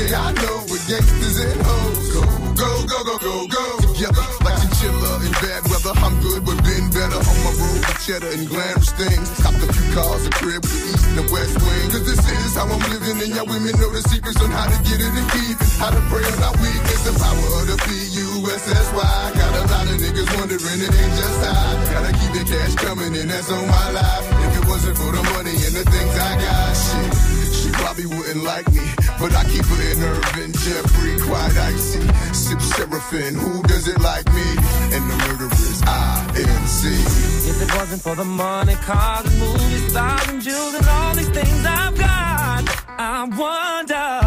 Me, 0.04 0.14
I 0.14 0.32
know. 0.32 0.56
With 0.68 0.84
gangsters 0.88 1.38
and 1.40 1.60
hoes, 1.64 2.12
go, 2.12 2.22
go, 2.56 2.70
go, 2.84 2.98
go, 3.04 3.16
go, 3.18 3.34
go. 3.48 3.64
Together 3.80 4.24
like 4.44 4.58
chinchilla 4.60 5.10
in 5.24 5.32
bad 5.40 5.62
weather. 5.70 5.94
I'm 6.04 6.20
good, 6.20 6.44
but 6.44 6.58
been 6.64 6.90
better 6.92 7.20
on 7.20 7.36
my 7.44 7.52
road 7.56 7.80
with 7.80 8.00
cheddar 8.04 8.32
and 8.32 8.44
glamorous 8.48 8.92
things. 8.92 9.28
Copped 9.40 9.62
a 9.64 9.68
few 9.72 9.86
cars, 9.96 10.26
a 10.26 10.30
crib, 10.30 10.64
we 10.64 10.78
eat 10.92 11.04
in 11.08 11.14
the 11.16 11.26
West 11.32 11.56
Wing. 11.60 11.86
Cause 11.92 12.04
this 12.04 12.20
is 12.20 12.54
how 12.56 12.68
I'm 12.68 12.84
living, 12.92 13.16
and 13.22 13.30
y'all 13.32 13.48
women 13.48 13.72
know 13.80 13.90
the 13.92 14.02
secrets 14.08 14.40
on 14.42 14.50
how 14.50 14.68
to 14.68 14.78
get 14.84 15.00
it 15.00 15.12
and 15.12 15.28
keep 15.32 15.56
it. 15.56 15.72
How 15.80 15.90
to 15.90 16.02
pray 16.12 16.24
on 16.24 16.40
our 16.42 16.56
weakness, 16.60 17.00
the 17.04 17.14
power 17.16 17.48
of 17.60 17.64
the 17.70 17.76
P-U-S-S-Y. 17.88 19.16
Got 19.36 19.52
a 19.56 19.62
lot 19.72 19.86
of 19.88 19.96
niggas 20.00 20.30
wondering, 20.36 20.80
it 20.84 20.92
ain't 20.92 21.14
just 21.16 21.38
I. 21.44 21.56
Gotta 21.92 22.12
keep 22.12 22.32
the 22.34 22.44
cash 22.44 22.74
coming, 22.76 23.14
and 23.16 23.30
that's 23.30 23.50
on 23.50 23.64
my 23.68 23.88
life. 23.94 24.26
If 24.48 24.52
it 24.62 24.64
wasn't 24.68 24.96
for 24.98 25.10
the 25.12 25.22
money 25.32 25.54
and 25.54 25.74
the 25.76 25.84
things 25.86 26.14
I 26.18 26.32
got, 26.40 26.72
shit. 26.74 27.43
Probably 27.84 28.06
wouldn't 28.06 28.42
like 28.44 28.66
me, 28.72 28.80
but 29.20 29.36
I 29.36 29.44
keep 29.44 29.66
her 29.66 29.82
in 29.92 30.02
Irvin, 30.02 30.52
Jeffrey, 30.54 31.20
quite 31.20 31.54
icy. 31.54 32.00
Sip 32.32 32.58
Seraphim, 32.58 33.34
who 33.34 33.62
does 33.64 33.86
it 33.88 34.00
like 34.00 34.26
me? 34.32 34.56
And 34.94 35.04
the 35.10 35.16
murderers, 35.28 35.82
I-N-C. 35.82 36.88
If 37.50 37.60
it 37.60 37.76
wasn't 37.76 38.00
for 38.00 38.14
the 38.14 38.24
money, 38.24 38.74
cars, 38.76 39.26
movies, 39.38 39.90
stars, 39.90 40.28
and 40.28 40.40
jewels, 40.40 40.74
and 40.74 40.86
all 40.88 41.14
these 41.14 41.28
things 41.28 41.66
I've 41.66 41.94
got, 41.98 42.64
I 42.98 43.24
wonder, 43.24 44.23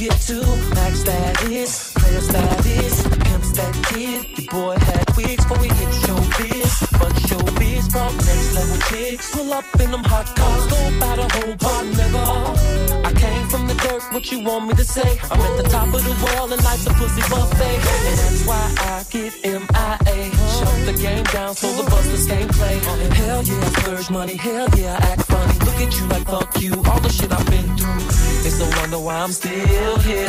get 0.00 0.18
to 0.22 0.40
max 0.74 1.02
that 1.02 1.42
is, 1.52 1.92
player 1.94 2.20
status, 2.22 3.02
pimp 3.04 3.44
that 3.52 3.74
kid? 3.92 4.24
Your 4.38 4.48
boy 4.48 4.76
had 4.78 5.04
wigs 5.14 5.44
before 5.44 5.58
we 5.60 5.68
hit 5.68 5.92
showbiz, 6.00 6.72
but 6.98 7.12
showbiz 7.28 7.84
brought 7.92 8.14
next 8.14 8.54
level 8.54 8.78
chicks. 8.88 9.30
Pull 9.30 9.52
up 9.52 9.64
in 9.78 9.90
them 9.90 10.02
hot 10.02 10.24
cars, 10.34 10.64
go 10.72 10.80
by 11.00 11.16
the 11.20 11.28
whole 11.34 11.56
bar, 11.60 11.82
nigga. 11.92 13.04
I 13.04 13.12
came 13.12 13.46
from 13.48 13.66
the 13.68 13.74
dirt, 13.74 14.02
what 14.14 14.24
you 14.32 14.40
want 14.40 14.68
me 14.68 14.74
to 14.74 14.84
say? 14.84 15.20
I'm 15.30 15.38
at 15.38 15.62
the 15.62 15.68
top 15.68 15.92
of 15.92 16.02
the 16.02 16.16
world 16.24 16.50
and 16.54 16.64
life's 16.64 16.86
a 16.86 16.92
pussy 16.96 17.20
buffet, 17.28 17.76
and 18.08 18.16
that's 18.20 18.46
why 18.48 18.64
I 18.80 19.04
get 19.12 19.32
MIA. 19.44 20.18
Shut 20.56 20.78
the 20.88 20.94
game 20.96 21.24
down 21.24 21.54
so 21.54 21.66
the 21.76 21.84
busters 21.90 22.26
can't 22.26 22.50
play. 22.52 22.78
Hell 23.20 23.42
yeah, 23.42 23.60
I 23.60 23.68
splurge 23.76 24.10
money. 24.10 24.36
Hell 24.36 24.68
yeah, 24.78 24.96
I 24.98 25.12
act 25.12 25.22
funny. 25.24 25.58
Look 25.66 25.78
at 25.84 25.92
you 25.98 26.06
like 26.08 26.24
fuck 26.24 26.58
you. 26.62 26.72
All 26.88 27.00
the 27.00 27.10
shit 27.10 27.30
I've 27.30 27.44
been 27.50 27.76
through. 27.76 28.29
It's 28.42 28.58
no 28.58 28.66
wonder 28.80 28.98
why 28.98 29.16
I'm 29.20 29.32
still 29.32 29.98
here. 29.98 30.28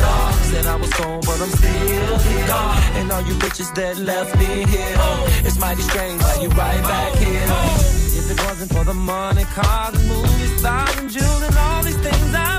Said 0.51 0.65
I 0.65 0.75
was 0.75 0.91
gone, 0.93 1.21
but 1.21 1.41
I'm 1.41 1.49
still 1.49 2.17
here. 2.27 2.45
And 2.99 3.11
all 3.11 3.21
you 3.21 3.35
bitches 3.35 3.73
that 3.75 3.97
left 3.97 4.37
me 4.37 4.65
here. 4.65 4.97
It's 5.47 5.57
mighty 5.59 5.81
strange 5.81 6.21
how 6.21 6.41
you 6.41 6.49
right 6.49 6.83
back 6.83 7.13
here. 7.15 7.47
If 8.19 8.29
it 8.31 8.39
wasn't 8.45 8.71
for 8.73 8.83
the 8.83 8.93
money, 8.93 9.45
cars, 9.45 9.95
and 9.95 10.07
movies, 10.07 10.59
stars, 10.59 10.95
and 10.97 11.09
jewels, 11.09 11.41
and 11.43 11.57
all 11.57 11.83
these 11.83 11.97
things 11.97 12.35
I've 12.35 12.50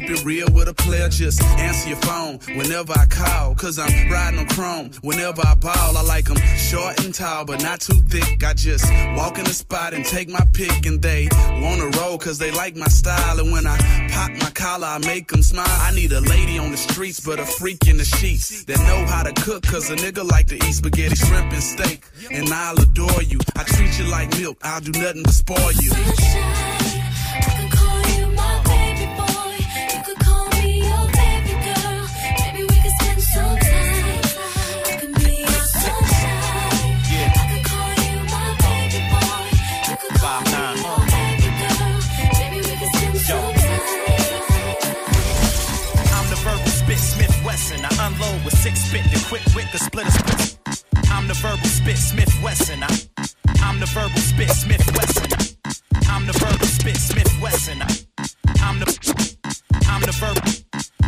keep 0.00 0.10
it 0.10 0.24
real 0.24 0.46
with 0.52 0.68
a 0.68 0.74
player. 0.74 1.08
Just 1.08 1.42
answer 1.58 1.88
your 1.88 1.98
phone 1.98 2.38
whenever 2.56 2.92
I 2.92 3.06
call, 3.06 3.54
cause 3.54 3.78
I'm 3.78 4.10
riding 4.10 4.40
on 4.40 4.46
chrome. 4.46 4.90
Whenever 5.00 5.40
I 5.44 5.54
ball, 5.54 5.96
I 5.96 6.02
like 6.02 6.26
them 6.26 6.36
short 6.56 7.02
and 7.04 7.14
tall, 7.14 7.44
but 7.46 7.62
not 7.62 7.80
too 7.80 8.00
thick. 8.12 8.44
I 8.44 8.52
just 8.52 8.84
walk 9.16 9.38
in 9.38 9.44
the 9.44 9.54
spot 9.54 9.94
and 9.94 10.04
take 10.04 10.28
my 10.28 10.44
pick, 10.52 10.84
and 10.84 11.00
they 11.00 11.28
wanna 11.62 11.88
roll 11.98 12.18
cause 12.18 12.38
they 12.38 12.50
like 12.50 12.76
my 12.76 12.88
style. 12.88 13.38
And 13.40 13.50
when 13.52 13.66
I 13.66 13.78
pop 14.10 14.30
my 14.32 14.50
collar, 14.50 14.86
I 14.86 14.98
make 14.98 15.28
them 15.28 15.42
smile. 15.42 15.78
I 15.88 15.94
need 15.94 16.12
a 16.12 16.20
lady 16.20 16.58
on 16.58 16.70
the 16.70 16.76
streets, 16.76 17.20
but 17.20 17.40
a 17.40 17.46
freak 17.46 17.88
in 17.88 17.96
the 17.96 18.04
sheets 18.04 18.64
that 18.64 18.78
know 18.80 19.06
how 19.06 19.22
to 19.22 19.32
cook, 19.40 19.62
cause 19.62 19.90
a 19.90 19.96
nigga 19.96 20.28
like 20.28 20.46
to 20.48 20.56
eat 20.56 20.74
spaghetti, 20.74 21.16
shrimp, 21.16 21.52
and 21.52 21.62
steak. 21.62 22.04
And 22.30 22.48
I'll 22.50 22.78
adore 22.78 23.22
you. 23.22 23.38
I 23.56 23.62
treat 23.64 23.98
you 23.98 24.06
like 24.10 24.28
milk, 24.38 24.58
I'll 24.62 24.80
do 24.80 24.92
nothing 24.92 25.24
to 25.24 25.32
spoil 25.32 25.72
you. 25.80 25.92
I 25.94 26.75
quick 49.36 49.54
wit 49.54 49.72
the 49.72 49.78
split 49.78 50.06
a 50.06 50.10
split. 50.10 50.84
I'm 51.10 51.28
the 51.28 51.34
verbal 51.34 51.64
spit 51.66 51.98
Smith 51.98 52.32
Wesson. 52.42 52.82
I, 52.82 52.88
I'm 53.60 53.80
the 53.80 53.86
verbal 53.86 54.18
spit 54.18 54.50
Smith 54.50 54.84
Wesson. 54.96 55.32
Uh. 55.32 55.72
I'm 56.08 56.26
the 56.26 56.32
verbal 56.32 56.66
spit 56.66 56.96
Smith 56.96 57.30
Wesson. 57.42 57.82
I, 57.82 57.88
I'm 58.62 58.78
the 58.78 58.86
I'm 59.88 60.00
the 60.00 60.12
verbal 60.12 60.42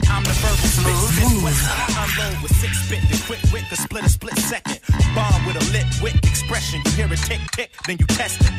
I'm 0.08 0.24
the 0.24 0.36
verbal 0.44 0.68
spit 0.76 0.96
Smith 1.14 1.44
Wesson. 1.44 1.72
I 1.72 2.04
unload 2.04 2.42
with 2.42 2.54
six 2.56 2.78
spit 2.84 3.02
to 3.08 3.16
quick 3.24 3.40
wit 3.52 3.64
the 3.70 3.76
split 3.76 4.04
a 4.04 4.08
split 4.08 4.36
second. 4.38 4.80
Bomb 5.14 5.46
with 5.46 5.56
a 5.56 5.64
lit 5.72 5.86
wit 6.02 6.16
expression. 6.26 6.82
You 6.84 6.90
hear 6.92 7.12
it 7.12 7.20
tick 7.20 7.40
tick, 7.52 7.70
then 7.86 7.96
you 7.98 8.06
test 8.06 8.40
it. 8.42 8.52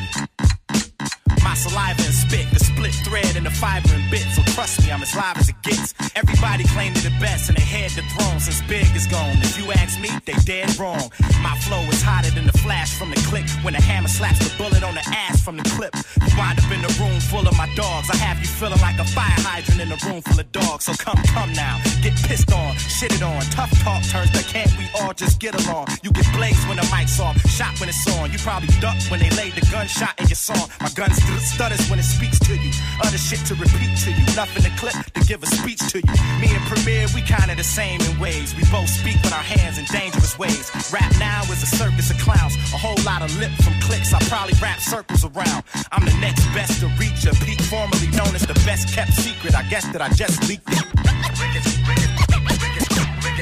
My 1.43 1.53
saliva 1.53 2.01
and 2.01 2.13
spit, 2.13 2.49
the 2.51 2.59
split 2.59 2.78
thread 3.10 3.36
and 3.36 3.45
the 3.45 3.49
fiber 3.49 3.89
and 3.89 4.05
bit. 4.12 4.26
So 4.36 4.41
trust 4.53 4.86
me, 4.86 4.91
I'm 4.91 5.01
as 5.01 5.16
live 5.16 5.38
as 5.38 5.49
it 5.49 5.60
gets. 5.64 5.93
Everybody 6.16 6.64
claim 6.70 6.93
they 6.93 7.01
the 7.01 7.16
best 7.20 7.49
and 7.49 7.57
they 7.57 7.66
head 7.66 7.91
the 7.91 8.05
throne 8.14 8.39
since 8.39 8.62
Big 8.70 8.86
is 8.95 9.07
gone. 9.07 9.36
If 9.41 9.57
you 9.57 9.72
ask 9.72 9.99
me, 9.99 10.10
they 10.26 10.38
dead 10.45 10.78
wrong. 10.78 11.10
My 11.41 11.57
flow 11.66 11.82
is 11.89 12.01
hotter 12.01 12.32
than 12.32 12.45
the 12.45 12.57
flash 12.60 12.93
from 12.93 13.10
the 13.10 13.20
click 13.28 13.49
when 13.64 13.74
the 13.74 13.82
hammer 13.82 14.07
slaps 14.07 14.39
the 14.39 14.51
bullet 14.57 14.84
on 14.84 14.93
the 14.93 15.05
ass 15.10 15.41
from 15.41 15.57
the 15.57 15.66
clip. 15.76 15.93
You 16.22 16.32
wind 16.38 16.60
up 16.60 16.70
in 16.72 16.86
a 16.86 16.91
room 17.01 17.20
full 17.20 17.45
of 17.47 17.57
my 17.57 17.68
dogs. 17.76 18.10
I 18.10 18.18
have 18.18 18.39
you 18.39 18.47
feeling 18.47 18.80
like 18.82 18.99
a 18.99 19.05
fire 19.05 19.39
hydrant 19.41 19.82
in 19.82 19.89
a 19.91 19.99
room 20.05 20.22
full 20.22 20.39
of 20.39 20.51
dogs. 20.51 20.86
So 20.86 20.93
come, 20.93 21.22
come 21.34 21.51
now, 21.53 21.82
get 22.03 22.14
pissed 22.28 22.51
on, 22.53 22.76
shitted 22.76 23.26
on. 23.26 23.41
Tough 23.49 23.74
talk 23.82 24.03
turns 24.03 24.32
but 24.32 24.45
can't 24.45 24.72
we 24.78 24.86
all 25.01 25.14
just 25.14 25.39
get 25.39 25.57
along? 25.66 25.88
You 26.03 26.12
get 26.39 26.51
blazed 26.51 26.67
when 26.67 26.77
the 26.77 26.87
mic's 26.95 27.19
off, 27.19 27.37
shot 27.49 27.79
when 27.79 27.89
it's 27.89 28.07
on. 28.17 28.31
You 28.31 28.39
probably 28.39 28.69
duck 28.79 28.97
when 29.09 29.19
they 29.19 29.29
laid 29.31 29.53
the 29.53 29.65
gunshot 29.71 30.19
in 30.19 30.27
your 30.27 30.35
song. 30.35 30.69
My 30.81 30.89
gun 30.89 31.11
st- 31.11 31.41
stutters 31.41 31.89
when 31.89 31.99
it 31.99 32.03
speaks 32.03 32.39
to 32.39 32.55
you. 32.55 32.71
Other 33.03 33.17
shit 33.17 33.39
to 33.47 33.55
repeat 33.55 33.97
to 34.05 34.11
you. 34.11 34.25
Nothing 34.35 34.63
to 34.63 34.71
clip 34.77 34.95
to 35.13 35.21
give 35.25 35.43
a 35.43 35.47
speech 35.47 35.79
to 35.91 35.99
you. 35.99 36.13
Me 36.41 36.49
and 36.53 36.63
Premier, 36.67 37.05
we 37.13 37.21
kinda 37.21 37.55
the 37.55 37.63
same 37.63 37.99
in 38.01 38.19
ways. 38.19 38.55
We 38.55 38.63
both 38.71 38.89
speak 38.89 39.17
with 39.23 39.33
our 39.33 39.43
hands 39.43 39.77
in 39.77 39.85
dangerous 39.85 40.37
ways. 40.37 40.71
Rap 40.91 41.11
now 41.19 41.41
is 41.51 41.63
a 41.63 41.69
circus 41.69 42.09
of 42.11 42.17
clowns. 42.19 42.55
A 42.73 42.77
whole 42.77 42.99
lot 43.03 43.21
of 43.21 43.29
lip 43.39 43.51
from 43.63 43.73
clicks. 43.81 44.13
I 44.13 44.19
probably 44.29 44.55
wrap 44.61 44.79
circles 44.79 45.23
around. 45.25 45.63
I'm 45.91 46.05
the 46.05 46.17
next 46.19 46.45
best 46.53 46.79
to 46.81 46.87
reach 46.99 47.25
a 47.25 47.33
peak, 47.45 47.61
formerly 47.61 48.07
known 48.15 48.33
as 48.35 48.45
the 48.45 48.57
best 48.65 48.93
kept 48.93 49.13
secret. 49.13 49.55
I 49.55 49.63
guess 49.69 49.85
that 49.93 50.01
I 50.01 50.09
just 50.09 50.47
leaked 50.47 50.69
it. 50.69 50.85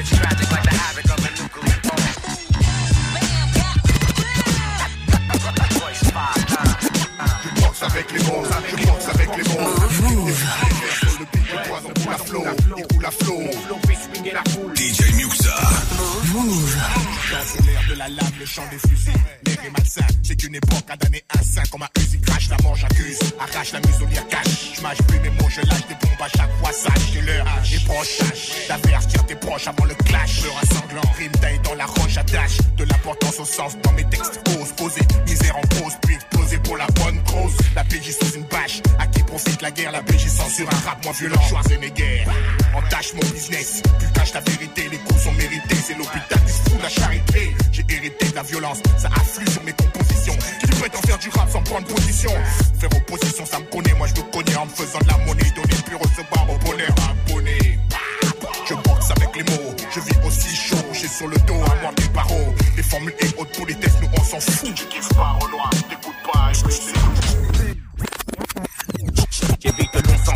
Tragic 0.08 0.50
like 0.50 0.62
the 0.62 0.78
flow. 13.10 13.48
DJ 14.74 15.12
Muxa. 15.16 15.54
Dans 16.32 17.66
l'air 17.66 17.82
de 17.88 17.94
la 17.94 18.08
lave, 18.08 18.32
le 18.38 18.46
chant 18.46 18.62
des 18.70 18.78
fusils. 18.78 19.12
L'air 19.46 19.56
est 19.64 19.70
malsain, 19.70 20.06
c'est 20.22 20.36
qu'une 20.36 20.54
époque 20.54 20.84
à 20.88 20.96
damner 20.96 21.24
un 21.38 21.42
saint 21.42 21.62
comme 21.70 21.82
un 21.82 22.00
Uzi 22.00 22.20
crash. 22.20 22.48
La 22.50 22.56
mort 22.62 22.76
j'accuse, 22.76 23.18
arrache 23.40 23.72
la 23.72 23.80
muselière 23.80 24.26
cache. 24.28 24.74
Je 24.74 24.80
mâche 24.82 24.98
plus 25.08 25.20
mes 25.20 25.30
mots, 25.30 25.48
je 25.48 25.60
lâche 25.62 25.86
des 25.88 25.94
bombes 25.94 26.20
à 26.20 26.28
chaque 26.28 26.50
fois. 26.60 26.72
Sage, 26.72 27.12
j'ai 27.12 27.20
l'heure, 27.22 27.46
les 27.70 27.78
proches. 27.80 28.18
L'affaire 28.68 29.06
tire 29.06 29.26
tes 29.26 29.34
proches 29.34 29.66
avant 29.68 29.84
le 29.84 29.94
clash. 29.94 30.42
Peur 30.42 30.60
sanglant, 30.72 31.12
rime 31.18 31.32
taille 31.32 31.60
dans 31.64 31.74
la 31.74 31.86
roche, 31.86 32.16
attache. 32.16 32.58
De 32.76 32.84
l'importance 32.84 33.40
au 33.40 33.44
sens 33.44 33.76
dans 33.82 33.92
mes 33.92 34.04
textes. 34.04 34.40
Pause, 34.44 34.72
poser, 34.76 35.02
misère 35.26 35.56
en 35.56 35.66
la 39.62 39.70
guerre. 39.70 39.92
La 39.92 40.02
PJ 40.02 40.28
censure 40.28 40.68
un 40.68 40.88
rap 40.88 41.04
moins 41.04 41.12
violent. 41.12 41.40
Schwarzenegger, 41.48 42.24
entache 42.74 43.14
mon 43.14 43.28
business. 43.30 43.82
Tu 43.98 44.06
caches 44.12 44.34
la 44.34 44.40
vérité, 44.40 44.88
les 44.90 44.98
coups 44.98 45.22
sont 45.22 45.32
mérités. 45.32 45.76
C'est 45.86 45.96
l'hôpital 45.96 46.40
qui 46.46 46.52
se 46.52 46.70
fout 46.70 46.82
la 46.82 46.88
charité. 46.88 47.54
J'ai 47.72 47.84
hérité 47.88 48.28
de 48.28 48.34
la 48.34 48.42
violence, 48.42 48.78
ça 48.96 49.08
afflue 49.08 49.50
sur 49.50 49.62
mes 49.64 49.72
compositions. 49.72 50.36
Peut 50.78 50.96
en 50.96 51.02
faire 51.02 51.18
du 51.18 51.28
rap 51.30 51.50
sans 51.50 51.62
prendre 51.62 51.86
position 51.88 52.30
Faire 52.78 52.90
opposition, 52.96 53.44
ça 53.44 53.58
me 53.58 53.64
connaît. 53.64 53.94
Moi 53.94 54.06
je 54.06 54.20
me 54.20 54.30
connais 54.30 54.56
en 54.56 54.66
me 54.66 54.70
faisant 54.70 55.00
de 55.00 55.08
la 55.08 55.18
monnaie. 55.26 55.50
Donner 55.56 55.74
puis 55.84 55.96
recevoir 55.96 56.48
au 56.48 56.58
bonheur 56.58 56.94
abonné. 57.10 57.78
Je 58.68 58.74
boxe 58.74 59.10
avec 59.16 59.34
les 59.34 59.42
mots, 59.42 59.74
je 59.90 60.00
vis 60.00 60.26
aussi 60.26 60.54
chaud. 60.54 60.76
J'ai 60.92 61.08
sur 61.08 61.26
le 61.26 61.36
dos 61.38 61.60
à 61.64 61.82
moi 61.82 61.92
des 61.96 62.08
barreaux. 62.08 62.54
Les 62.76 62.82
formules 62.82 63.14
et 63.20 63.26
haute 63.38 63.58
politesse, 63.58 63.94
nous 64.00 64.08
on 64.18 64.22
s'en 64.22 64.40
fout. 64.40 64.74
Tu 64.74 64.84
kiffes 64.84 65.08
pas 65.08 65.36
au 65.42 65.48
noir, 65.48 65.70
t'écoutes 65.88 66.14
pas, 66.32 66.52
J'évite 66.52 66.97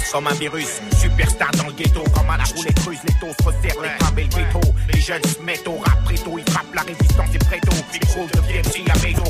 le 0.02 0.12
comme 0.12 0.26
un 0.26 0.34
virus. 0.34 0.80
Superstar 1.00 1.50
dans 1.52 1.66
le 1.66 1.72
ghetto, 1.72 2.02
comme 2.14 2.30
à 2.30 2.36
la 2.36 2.44
roulette 2.44 2.78
russe. 2.80 2.98
Les 3.06 3.14
taux 3.14 3.34
se 3.38 3.44
resserrent, 3.44 3.82
les 3.82 3.88
crabes 3.98 4.18
et 4.18 4.24
le 4.24 4.30
veto. 4.30 4.60
Les 4.92 5.00
jeunes 5.00 5.24
se 5.24 5.42
mettent 5.42 5.66
au 5.66 5.78
rap 5.78 6.04
préto. 6.04 6.38
Ils 6.38 6.52
frappent 6.52 6.74
la 6.74 6.82
résistance 6.82 7.34
et 7.34 7.38
préto. 7.38 7.72
Micro 7.92 8.26
deviennent 8.34 8.64
si 8.64 8.84
la 8.84 8.94
médo. 9.02 9.22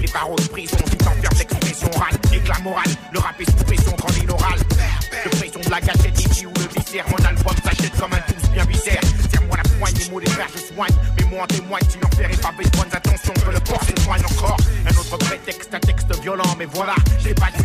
Les 0.00 0.08
barreaux 0.08 0.36
de 0.36 0.48
prison, 0.48 0.76
si 0.90 0.96
t'enfermes 0.96 1.38
l'expression 1.38 1.90
orale. 1.94 2.14
Éclat 2.32 2.58
moral, 2.62 2.88
le 3.12 3.18
rap 3.18 3.40
est 3.40 3.50
sous 3.50 3.64
pression 3.64 3.92
quand 4.00 4.12
il 4.22 4.30
oral. 4.30 4.58
De 4.58 5.36
pression 5.36 5.60
de 5.60 5.70
la 5.70 5.80
gâchette 5.80 6.18
ici 6.18 6.46
ou 6.46 6.52
le 6.54 6.80
viscère. 6.80 7.04
Mon 7.08 7.24
album 7.24 7.54
s'achète 7.64 7.96
comme 7.98 8.12
un 8.12 8.22
tous 8.26 8.48
bien 8.50 8.64
viscère. 8.64 9.00
Serre-moi 9.30 9.56
la 9.56 9.68
poigne, 9.78 9.94
les 9.98 10.10
mots 10.10 10.20
des 10.20 10.30
frères, 10.30 10.48
je 10.54 10.74
soigne. 10.74 10.94
Mais 11.18 11.24
moi 11.24 11.44
en 11.44 11.46
témoigne, 11.46 11.84
si 11.88 11.98
l'enfer 12.02 12.30
est 12.30 12.42
pavé 12.42 12.64
de 12.64 12.76
bonnes 12.76 12.92
intentions, 12.92 13.34
que 13.34 13.50
le 13.50 13.60
corps 13.60 13.82
s'éloigne 13.84 14.24
encore. 14.24 14.56
Un 14.86 14.96
autre 14.98 15.16
prétexte, 15.18 15.74
un 15.74 15.80
texte 15.80 16.20
violent, 16.20 16.54
mais 16.58 16.66
voilà, 16.66 16.94
j'ai 17.22 17.34
pas 17.34 17.50
du 17.56 17.61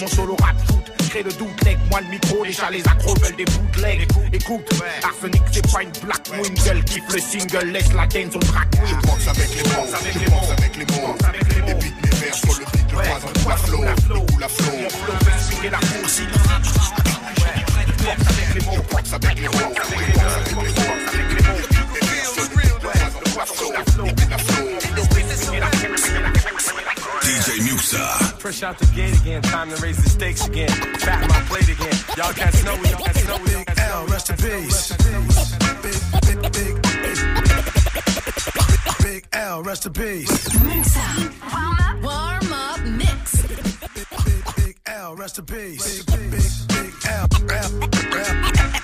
Mon 0.00 0.08
solo 0.08 0.36
rap 0.40 0.56
shoot, 0.66 1.08
crée 1.08 1.22
le 1.22 1.30
doute, 1.32 1.64
leg, 1.64 1.78
moi 1.88 2.00
le 2.00 2.08
micro. 2.08 2.44
Déjà 2.44 2.68
les 2.70 2.82
accros 2.82 3.14
veulent 3.14 3.36
des 3.36 3.44
bootlegs. 3.44 4.08
Écoute, 4.32 4.68
Arsenic, 5.04 5.42
c'est 5.52 5.72
pas 5.72 5.82
une 5.82 5.92
black 6.02 6.28
moon, 6.30 6.42
gueule, 6.64 6.84
kiffe 6.84 7.12
le 7.12 7.20
single, 7.20 7.70
laisse 7.70 7.92
la 7.92 8.06
dance, 8.06 8.34
on 8.34 8.40
track. 8.40 8.68
Je 8.84 8.94
boxe 9.06 9.28
avec 9.28 9.50
les 9.54 9.62
mots, 9.70 9.86
je 9.86 10.30
boxe 10.30 10.50
avec 10.58 10.76
les 10.76 10.84
mots. 10.86 11.16
Les 11.54 11.74
beats, 11.74 11.94
mes 12.02 12.10
vers 12.18 12.34
sur 12.34 12.58
le 12.58 12.64
beat, 12.72 12.90
le 12.90 13.40
pour 13.40 13.50
la 13.50 13.56
flow, 13.56 13.82
le 13.82 14.20
coup 14.20 14.38
la 14.38 14.48
flow. 14.48 14.72
La 15.70 15.78
course. 15.78 16.22
Boxe 18.90 19.12
avec 19.12 19.38
les 19.38 19.48
mots, 19.48 19.72
avec 19.82 20.02
les 20.04 20.12
mots, 20.14 20.22
avec 20.34 20.48
les 20.50 20.54
mots. 20.54 20.83
Out 28.64 28.78
the 28.78 28.86
gate 28.96 29.14
again, 29.20 29.42
time 29.42 29.68
to 29.68 29.76
raise 29.82 30.02
the 30.02 30.08
stakes 30.08 30.46
again. 30.46 30.70
Fat 30.70 31.28
my 31.28 31.40
plate 31.42 31.68
again. 31.68 31.94
Y'all 32.16 32.32
cats 32.32 32.64
know 32.64 32.74
we, 32.76 32.88
y'all 32.88 33.04
cats 33.04 33.28
know 33.28 33.38
we, 33.44 33.52
y'all 33.52 33.64
cats. 33.64 34.10
Rest 34.10 34.30
in 34.30 34.36
peace. 34.36 34.96
Big, 35.82 36.00
big, 36.22 36.40
big, 36.52 36.82
big, 37.02 37.18
big 39.02 39.26
L, 39.32 39.62
rest 39.62 39.86
in 39.86 39.92
peace. 39.92 40.48
Warm 41.52 41.78
up, 41.78 42.02
warm 42.02 42.52
up 42.52 42.80
mix. 42.86 43.42
Big 44.56 44.76
L, 44.86 45.14
rest 45.14 45.38
in 45.38 45.44
peace. 45.44 46.02
Big, 46.04 46.30
big, 46.30 46.50
big 46.68 46.92
L, 47.06 47.28
L, 47.50 47.68
Fresh 48.10 48.83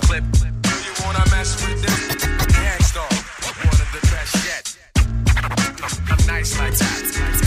Clip. 0.00 0.24
Do 0.32 0.70
you 0.70 0.92
wanna 1.04 1.24
mess 1.30 1.54
with 1.66 1.82
this? 1.82 2.24
Gang 2.56 2.82
Starr, 2.82 3.08
one 3.64 3.80
of 3.80 3.88
the 3.92 4.00
best 4.10 4.34
yet. 4.46 4.76
I'm 6.08 6.26
nice 6.26 6.58
like 6.58 6.74
that. 6.78 7.41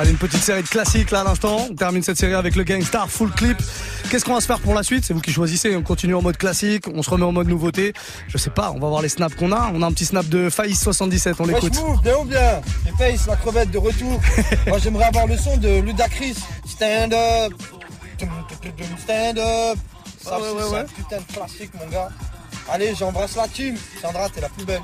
Allez, 0.00 0.12
une 0.12 0.16
petite 0.16 0.42
série 0.42 0.62
de 0.62 0.66
classiques 0.68 1.10
là 1.10 1.20
à 1.20 1.24
l'instant. 1.24 1.66
On 1.70 1.74
termine 1.74 2.02
cette 2.02 2.16
série 2.16 2.32
avec 2.32 2.56
le 2.56 2.62
Gangstar 2.62 3.10
Full 3.10 3.30
Clip. 3.32 3.58
Qu'est-ce 4.10 4.24
qu'on 4.24 4.32
va 4.32 4.40
se 4.40 4.46
faire 4.46 4.58
pour 4.58 4.72
la 4.72 4.82
suite? 4.82 5.04
C'est 5.04 5.12
vous 5.12 5.20
qui 5.20 5.30
choisissez. 5.30 5.76
On 5.76 5.82
continue 5.82 6.14
en 6.14 6.22
mode 6.22 6.38
classique, 6.38 6.86
on 6.94 7.02
se 7.02 7.10
remet 7.10 7.26
en 7.26 7.32
mode 7.32 7.48
nouveauté. 7.48 7.92
Je 8.26 8.38
sais 8.38 8.48
pas, 8.48 8.70
on 8.70 8.78
va 8.78 8.88
voir 8.88 9.02
les 9.02 9.10
snaps 9.10 9.34
qu'on 9.36 9.52
a. 9.52 9.70
On 9.74 9.82
a 9.82 9.86
un 9.86 9.92
petit 9.92 10.06
snap 10.06 10.26
de 10.26 10.48
Faïs77, 10.48 11.34
on 11.40 11.44
l'écoute. 11.44 11.74
Bien 12.02 12.16
ou 12.16 12.24
bien 12.24 12.62
Et 12.88 12.96
Face, 12.96 13.26
la 13.26 13.36
crevette 13.36 13.70
de 13.72 13.76
retour. 13.76 14.18
Moi 14.68 14.78
j'aimerais 14.78 15.04
avoir 15.04 15.26
le 15.26 15.36
son 15.36 15.58
de 15.58 15.80
Ludacris. 15.82 16.36
Stand 16.66 17.12
up. 17.12 17.52
Stand 19.02 19.38
up. 19.38 19.78
Ça 20.24 20.40
Ouais, 20.40 20.48
ouais, 20.48 20.84
putain 20.96 21.18
de 21.18 21.30
classique, 21.30 21.72
mon 21.78 21.86
gars. 21.90 22.08
Allez, 22.70 22.94
j'embrasse 22.98 23.36
la 23.36 23.48
team. 23.48 23.76
Sandra, 24.00 24.30
t'es 24.30 24.40
la 24.40 24.48
plus 24.48 24.64
belle. 24.64 24.80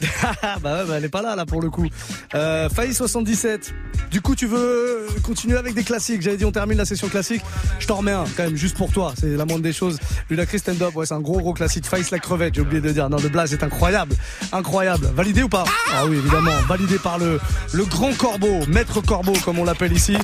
bah 0.62 0.78
ouais, 0.80 0.84
bah 0.86 0.94
elle 0.96 1.04
est 1.04 1.08
pas 1.08 1.22
là, 1.22 1.36
là, 1.36 1.46
pour 1.46 1.62
le 1.62 1.70
coup. 1.70 1.86
Euh, 2.34 2.68
Faï 2.68 2.94
77. 2.94 3.72
Du 4.10 4.20
coup, 4.20 4.34
tu 4.34 4.46
veux 4.46 5.06
continuer 5.22 5.56
avec 5.56 5.74
des 5.74 5.84
classiques? 5.84 6.22
J'avais 6.22 6.36
dit, 6.36 6.44
on 6.44 6.52
termine 6.52 6.78
la 6.78 6.84
session 6.84 7.08
classique. 7.08 7.42
Je 7.78 7.86
t'en 7.86 7.96
remets 7.96 8.12
un, 8.12 8.24
quand 8.36 8.44
même, 8.44 8.56
juste 8.56 8.76
pour 8.76 8.92
toi. 8.92 9.12
C'est 9.18 9.36
la 9.36 9.44
moindre 9.44 9.62
des 9.62 9.72
choses. 9.72 9.98
Ludacris 10.30 10.58
Stand 10.60 10.80
Up, 10.82 10.94
ouais, 10.96 11.06
c'est 11.06 11.14
un 11.14 11.20
gros, 11.20 11.38
gros 11.38 11.52
classique. 11.52 11.86
Faïs 11.86 12.10
la 12.10 12.18
crevette, 12.18 12.54
j'ai 12.54 12.60
oublié 12.60 12.80
de 12.80 12.90
dire. 12.90 13.08
Non, 13.08 13.18
le 13.18 13.28
blaze 13.28 13.52
est 13.52 13.62
incroyable. 13.62 14.14
Incroyable. 14.52 15.10
Validé 15.14 15.42
ou 15.42 15.48
pas? 15.48 15.64
Ah 15.92 16.06
oui, 16.06 16.16
évidemment. 16.16 16.52
Validé 16.68 16.98
par 16.98 17.18
le, 17.18 17.40
le 17.72 17.84
grand 17.84 18.12
corbeau, 18.16 18.66
maître 18.68 19.00
corbeau, 19.00 19.34
comme 19.44 19.58
on 19.58 19.64
l'appelle 19.64 19.92
ici. 19.92 20.16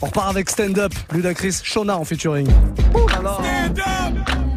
On 0.00 0.06
repart 0.06 0.28
avec 0.28 0.50
Stand 0.50 0.78
Up. 0.78 0.92
Ludacris, 1.12 1.60
Shona 1.62 1.96
en 1.96 2.04
featuring. 2.04 2.48
Ouh 2.94 3.06
là. 3.22 3.38
DJ 3.74 4.53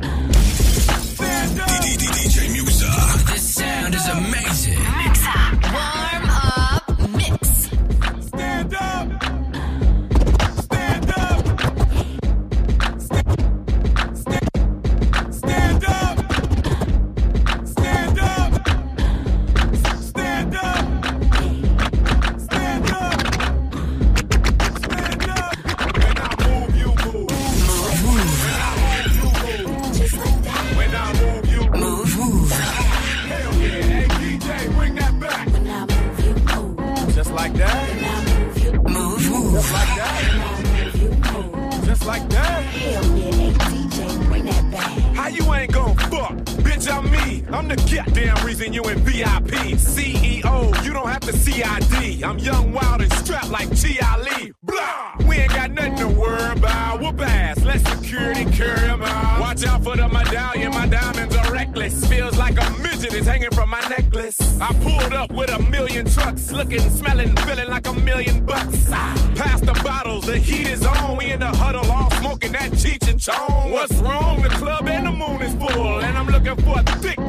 I'm 47.52 47.68
the 47.68 47.76
goddamn 47.78 48.45
reason 48.45 48.74
you 48.74 48.84
in 48.84 49.00
VIP. 49.00 49.78
CEO, 49.78 50.84
you 50.86 50.93
don't 50.93 51.08
have 51.08 51.22
to 51.22 51.34
CID. 51.34 52.24
I'm 52.24 52.38
young, 52.39 52.74
wild, 52.74 53.02
and 53.02 53.12
strapped 53.14 53.50
like 53.50 53.70
T.I. 53.76 54.18
Lee. 54.22 54.52
Blah! 54.64 55.16
We 55.28 55.38
ain't 55.38 55.52
got 55.52 55.72
nothing 55.72 55.95
to 55.98 56.08
worry 56.08 56.52
about. 56.52 57.00
Whoop 57.02 57.22
ass, 57.22 57.64
let 57.64 57.86
security 57.88 58.43
carry 58.45 58.76
carry 58.78 58.89
'em 58.89 59.02
out. 59.04 59.39
Watch 59.39 59.66
out 59.66 59.84
for 59.84 59.95
the 59.95 60.08
medallion, 60.08 60.72
my 60.72 60.88
diamonds 60.88 61.36
are 61.36 61.52
reckless. 61.52 62.06
Feels 62.08 62.38
like 62.38 62.58
a 62.62 62.70
midget 62.82 63.14
is 63.14 63.26
hanging 63.26 63.52
from 63.52 63.70
my 63.70 63.82
necklace. 63.89 64.38
I 64.60 64.74
pulled 64.84 65.14
up 65.14 65.32
with 65.32 65.50
a 65.50 65.60
million 65.60 66.06
trucks, 66.10 66.52
looking, 66.52 66.82
smelling, 66.89 67.36
feeling 67.38 67.70
like 67.70 67.88
a 67.88 67.93
million 67.93 68.45
bucks. 68.45 68.89
Ah, 68.91 69.14
Pass 69.36 69.62
the 69.62 69.74
bottles, 69.84 70.26
the 70.26 70.38
heat 70.38 70.68
is 70.68 70.86
on. 70.86 71.18
We 71.18 71.32
in 71.32 71.39
the 71.39 71.48
huddle, 71.48 71.89
all 71.91 72.10
smoking 72.12 72.52
that 72.54 72.72
Cheech 72.72 73.08
and 73.10 73.20
Chong. 73.20 73.72
What's 73.72 73.93
wrong? 73.95 74.41
The 74.41 74.50
club 74.50 74.88
and 74.88 75.08
the 75.08 75.12
moon 75.12 75.41
is 75.41 75.54
full, 75.56 75.76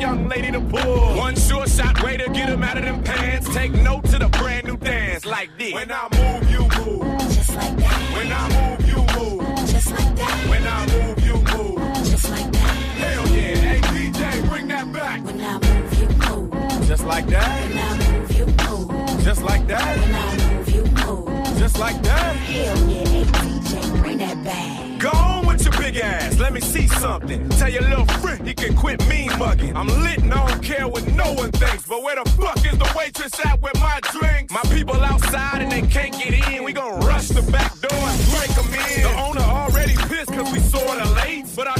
young 0.08 0.28
lady 0.28 0.50
to 0.50 0.60
pull. 0.60 1.16
One 1.16 1.36
sure 1.36 1.66
shot 1.66 2.02
way 2.02 2.16
to 2.16 2.28
get 2.30 2.48
'em 2.48 2.62
out 2.62 2.78
of 2.78 2.84
them 2.84 3.02
pants. 3.02 3.46
Take 3.54 3.72
note 3.88 4.04
to 4.12 4.18
the 4.18 4.28
brand 4.38 4.64
new 4.68 4.76
dance 4.76 5.24
like 5.26 5.50
this. 5.58 5.74
When 5.78 5.90
I 6.00 6.04
move, 6.18 6.44
you 6.54 6.62
move. 6.78 7.18
Just 7.36 7.52
like 7.60 7.74
that. 7.82 7.98
When 8.16 8.28
I 8.40 8.44
move, 8.56 8.80
you 8.90 9.00
move. 9.16 9.42
Just 9.72 9.90
like 9.96 10.12
that. 10.20 10.36
When 10.50 10.64
I 10.76 10.78
move, 10.92 11.18
you 11.28 11.36
move. 11.52 11.78
Just 12.10 12.28
like 12.34 12.50
that. 12.58 12.74
Hell 13.02 13.26
yeah. 13.36 13.68
Hey 13.68 13.80
DJ, 13.92 14.20
bring 14.50 14.66
that 14.74 14.86
back. 14.98 15.18
When 15.26 15.40
I 15.52 15.54
move, 15.66 15.90
you 16.00 16.08
move. 16.24 16.88
Just 16.90 17.04
like 17.12 17.26
that. 17.34 17.50
When 17.68 17.78
I 17.86 17.90
move, 18.02 18.30
you 18.38 18.46
move. 18.64 19.24
Just 19.26 19.42
like 19.50 19.64
that. 19.72 20.37
Just 21.68 21.80
like 21.80 22.02
that. 22.02 22.34
Hell 22.34 22.88
yeah. 22.88 23.04
Hey 23.04 23.24
DJ, 23.24 24.00
bring 24.00 24.16
that 24.18 24.42
back. 24.42 24.98
Go 24.98 25.10
on 25.10 25.46
with 25.46 25.62
your 25.62 25.76
big 25.76 25.98
ass. 25.98 26.38
Let 26.38 26.54
me 26.54 26.62
see 26.62 26.88
something. 26.88 27.46
Tell 27.60 27.68
your 27.68 27.82
little 27.82 28.06
friend 28.22 28.48
he 28.48 28.54
can 28.54 28.74
quit 28.74 29.06
mean 29.06 29.28
mugging. 29.38 29.76
I'm 29.76 29.86
lit 29.86 30.20
and 30.20 30.32
I 30.32 30.48
don't 30.48 30.62
care 30.62 30.88
what 30.88 31.06
no 31.08 31.30
one 31.34 31.52
thinks. 31.52 31.86
But 31.86 32.02
where 32.02 32.16
the 32.16 32.24
fuck 32.30 32.56
is 32.64 32.78
the 32.78 32.90
waitress 32.96 33.34
at 33.44 33.60
with 33.60 33.78
my 33.80 34.00
drink? 34.12 34.50
My 34.50 34.62
people 34.74 34.94
outside 34.94 35.60
and 35.60 35.70
they 35.70 35.82
can't 35.82 36.14
get 36.14 36.32
in. 36.48 36.64
We 36.64 36.72
gon' 36.72 37.00
rush 37.00 37.28
the 37.28 37.42
back 37.52 37.78
door 37.80 37.92
and 37.92 38.20
break 38.32 38.50
'em 38.56 38.72
in. 38.72 39.02
The 39.02 39.14
owner 39.20 39.42
already 39.42 39.94
pissed 40.08 40.32
cause 40.32 40.50
we 40.50 40.60
sorta 40.60 41.04
late. 41.20 41.44
But 41.54 41.66
our 41.66 41.78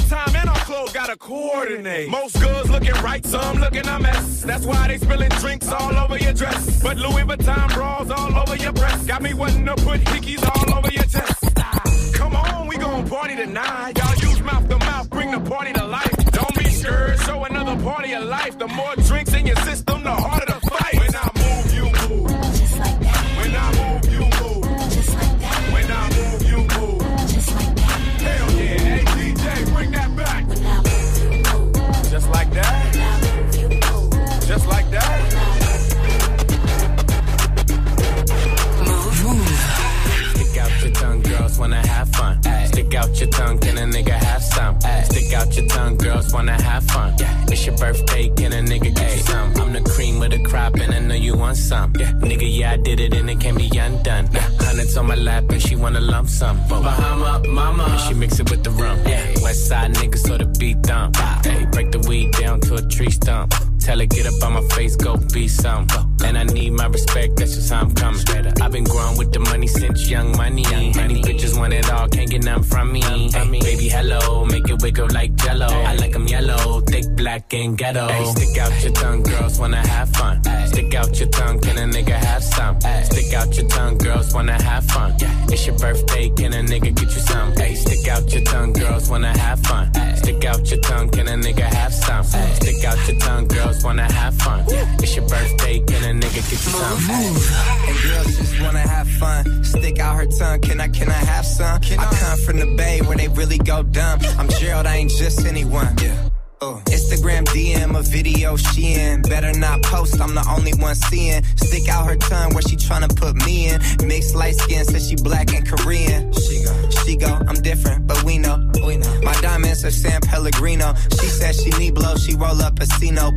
coordinate. 1.19 2.09
Most 2.09 2.41
girls 2.41 2.69
looking 2.69 2.95
right, 3.03 3.23
some 3.25 3.57
looking 3.59 3.87
a 3.87 3.99
mess. 3.99 4.43
That's 4.43 4.65
why 4.65 4.87
they 4.87 4.97
spilling 4.97 5.29
drinks 5.29 5.67
all 5.67 5.95
over 5.95 6.17
your 6.17 6.33
dress. 6.33 6.81
But 6.81 6.97
Louis 6.97 7.23
Vuitton 7.23 7.73
bras 7.73 8.09
all 8.09 8.35
over 8.39 8.55
your 8.55 8.71
breast. 8.71 9.07
Got 9.07 9.21
me 9.21 9.33
wanting 9.33 9.65
to 9.65 9.75
put 9.75 9.99
hickeys 10.01 10.43
all 10.43 10.77
over 10.77 10.91
your 10.91 11.03
chest. 11.03 12.15
Come 12.15 12.35
on, 12.35 12.67
we 12.67 12.77
gon' 12.77 13.07
party 13.07 13.35
tonight. 13.35 13.97
Y'all 13.97 14.15
use 14.29 14.41
mouth 14.41 14.67
to 14.69 14.77
mouth, 14.79 15.09
bring 15.09 15.31
the 15.31 15.39
party 15.39 15.73
to 15.73 15.85
life. 15.85 16.15
Don't 16.31 16.55
be 16.57 16.69
scared, 16.69 17.19
show 17.19 17.43
another 17.43 17.81
party 17.83 18.13
of 18.13 18.23
life. 18.23 18.57
The 18.57 18.67
more 18.67 18.95
drinks 18.95 19.33
in 19.33 19.45
your 19.45 19.57
system, 19.57 20.03
the 20.03 20.11
harder 20.11 20.45
the 20.45 20.58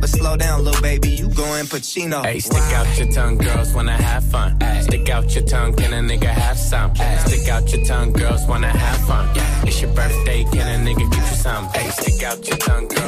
But 0.03 0.09
slow 0.09 0.35
down, 0.35 0.65
little 0.65 0.81
baby, 0.81 1.11
you 1.11 1.29
going 1.29 1.63
Pacino. 1.63 2.25
Hey, 2.25 2.39
stick 2.39 2.73
out 2.75 2.97
your 2.97 3.09
tongue, 3.13 3.37
girls 3.37 3.73
wanna 3.73 3.93
have 3.93 4.25
fun. 4.25 4.59
Stick 4.81 5.07
out 5.07 5.33
your 5.33 5.45
tongue, 5.45 5.73
can 5.75 5.93
a 5.93 6.01
nigga 6.01 6.27
have 6.27 6.57
some? 6.57 6.93
Stick 6.93 7.47
out 7.47 7.71
your 7.71 7.85
tongue, 7.85 8.11
girls 8.11 8.45
wanna 8.45 8.67
have 8.67 9.07
fun. 9.07 9.33
Yeah. 9.33 9.65
It's 9.65 9.81
your 9.81 9.93
birthday, 9.93 10.43
can 10.51 10.67
a 10.67 10.85
nigga 10.85 11.09
get 11.09 11.29
you 11.29 11.37
some? 11.37 11.69
Hey, 11.69 11.89
stick 11.91 12.21
out 12.21 12.45
your 12.45 12.57
tongue, 12.57 12.89
girls 12.89 13.02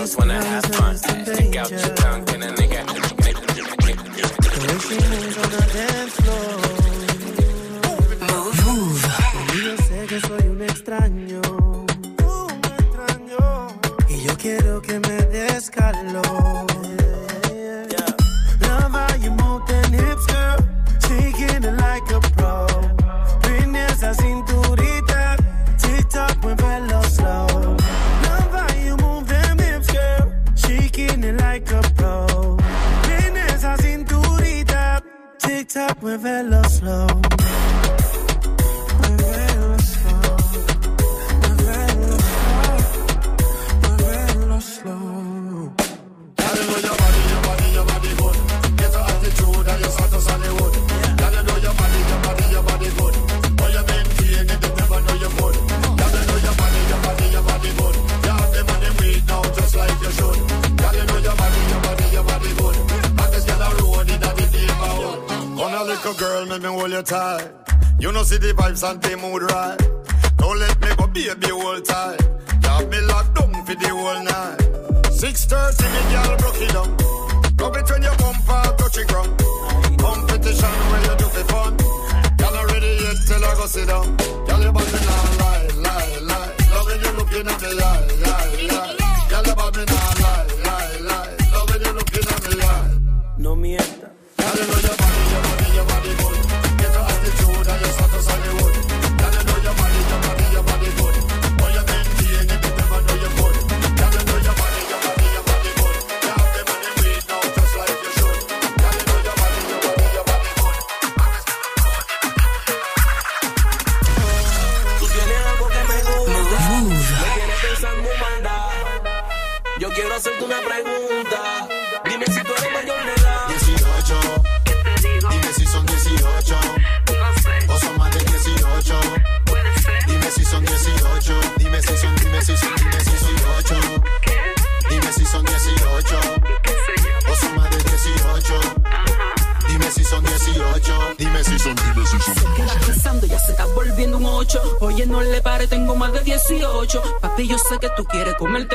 comerte 148.38 148.74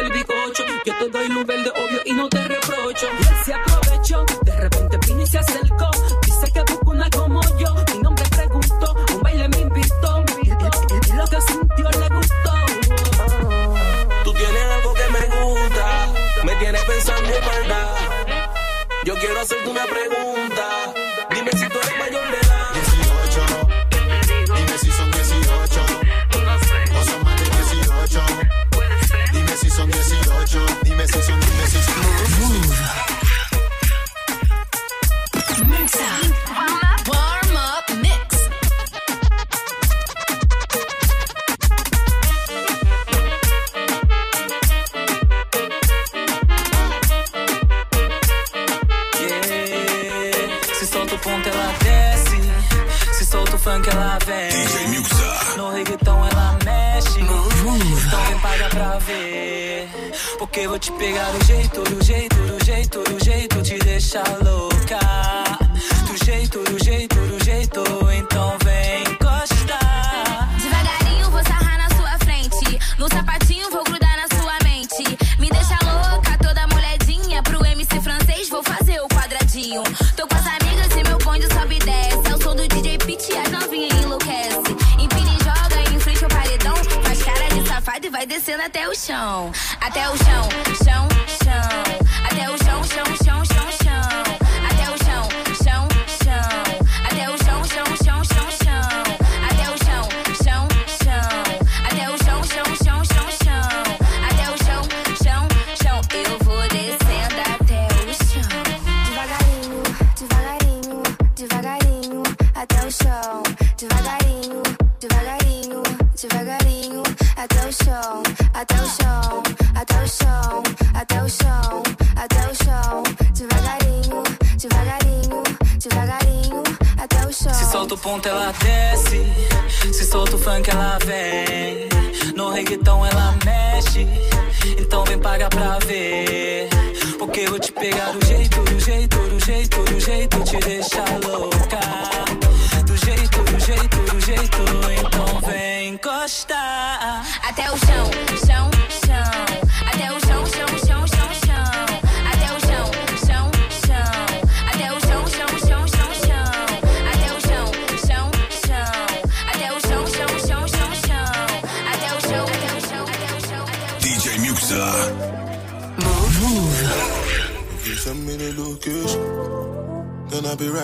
Até 89.90 90.08
o 90.08 90.16
chão, 90.18 90.49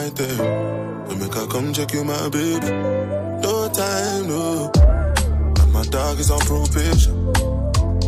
right 0.06 0.16
there. 0.16 1.06
To 1.08 1.16
make 1.16 1.34
her 1.34 1.46
come 1.46 1.72
check 1.72 1.92
you, 1.92 2.04
my 2.04 2.28
baby. 2.28 2.70
No 3.42 3.68
time, 3.72 4.28
no. 4.28 4.70
And 5.60 5.72
my 5.72 5.84
dog 5.90 6.18
is 6.18 6.30
on 6.30 6.40
probation. 6.40 7.14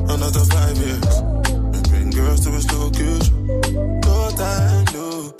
Another 0.09 0.45
five 0.55 0.77
years. 0.79 1.17
And 1.75 1.89
bring 1.89 2.11
girls 2.11 2.41
to 2.45 2.51
his 2.51 2.71
location. 2.73 3.47
No 4.03 4.31
time, 4.37 4.85
no. 4.95 5.35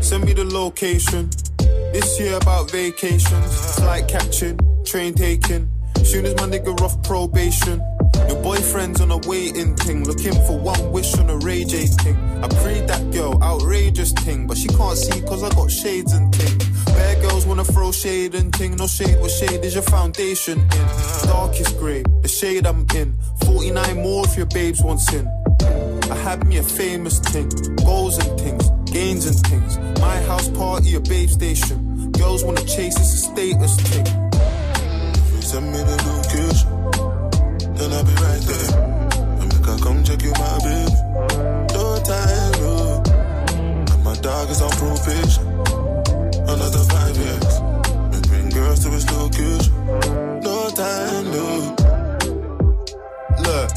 Send 0.00 0.24
me 0.24 0.32
the 0.32 0.44
location. 0.44 1.30
This 1.92 2.20
year 2.20 2.36
about 2.36 2.70
vacations. 2.70 3.76
Flight 3.76 4.08
catching, 4.08 4.58
train 4.84 5.14
taking. 5.14 5.68
Soon 6.04 6.26
as 6.26 6.34
my 6.36 6.46
nigga 6.46 6.80
off 6.80 7.02
probation. 7.02 7.80
Your 8.30 8.40
boyfriend's 8.44 9.00
on 9.00 9.10
a 9.10 9.18
waiting 9.26 9.74
thing. 9.74 10.04
Looking 10.04 10.34
for 10.46 10.56
one 10.56 10.92
wish 10.92 11.18
on 11.18 11.28
a 11.28 11.36
Ray 11.38 11.64
J 11.64 11.86
thing. 11.86 12.16
I 12.44 12.46
prayed 12.62 12.86
that 12.86 13.10
girl, 13.10 13.42
outrageous 13.42 14.12
thing. 14.12 14.46
But 14.46 14.56
she 14.56 14.68
can't 14.68 14.96
see 14.96 15.20
cause 15.22 15.42
I 15.42 15.48
got 15.48 15.68
shades 15.68 16.12
and 16.12 16.32
thing. 16.32 16.58
Bad 16.94 17.22
girls 17.22 17.44
wanna 17.44 17.64
throw 17.64 17.90
shade 17.90 18.36
and 18.36 18.54
ting. 18.54 18.76
No 18.76 18.86
shade, 18.86 19.18
what 19.20 19.32
shade 19.32 19.64
is 19.64 19.74
your 19.74 19.82
foundation 19.82 20.60
in? 20.60 20.86
Darkest 21.26 21.76
grey, 21.80 22.04
the 22.22 22.28
shade 22.28 22.68
I'm 22.68 22.86
in. 22.94 23.18
49 23.46 23.96
more 24.00 24.24
if 24.24 24.36
your 24.36 24.46
babes 24.46 24.80
wants 24.80 25.12
in. 25.12 25.26
I 26.08 26.14
had 26.14 26.46
me 26.46 26.58
a 26.58 26.62
famous 26.62 27.18
thing. 27.18 27.48
Goals 27.84 28.16
and 28.24 28.40
things, 28.40 28.70
gains 28.92 29.26
and 29.26 29.38
things. 29.48 29.76
My 29.98 30.22
house 30.30 30.48
party, 30.50 30.94
a 30.94 31.00
babe 31.00 31.30
station. 31.30 32.12
Girls 32.12 32.44
wanna 32.44 32.62
chase, 32.62 32.96
it's 32.96 33.12
a 33.12 33.22
status 33.26 33.74
thing. 33.90 34.06
Send 35.42 35.72
me 35.72 35.78
the 35.78 36.00
then 37.80 37.92
I'll 37.92 38.04
be 38.04 38.12
right 38.12 38.42
there. 38.42 38.70
And 39.40 39.48
make 39.48 39.64
her 39.64 39.78
come 39.78 40.04
check 40.04 40.22
you, 40.22 40.32
my 40.32 40.58
baby. 40.60 40.92
No 41.72 41.84
time, 42.04 42.52
no. 42.60 43.02
And 43.92 44.04
my 44.04 44.14
dog 44.16 44.50
is 44.50 44.60
on 44.60 44.70
probation. 44.82 45.46
Another 46.44 46.84
five 46.92 47.16
years. 47.16 47.54
And 48.12 48.22
bring 48.28 48.50
girls 48.50 48.80
to 48.84 48.90
his 48.90 49.10
location. 49.10 49.72
No 50.44 50.68
time, 50.70 51.24
no. 51.32 51.76
Look, 53.48 53.70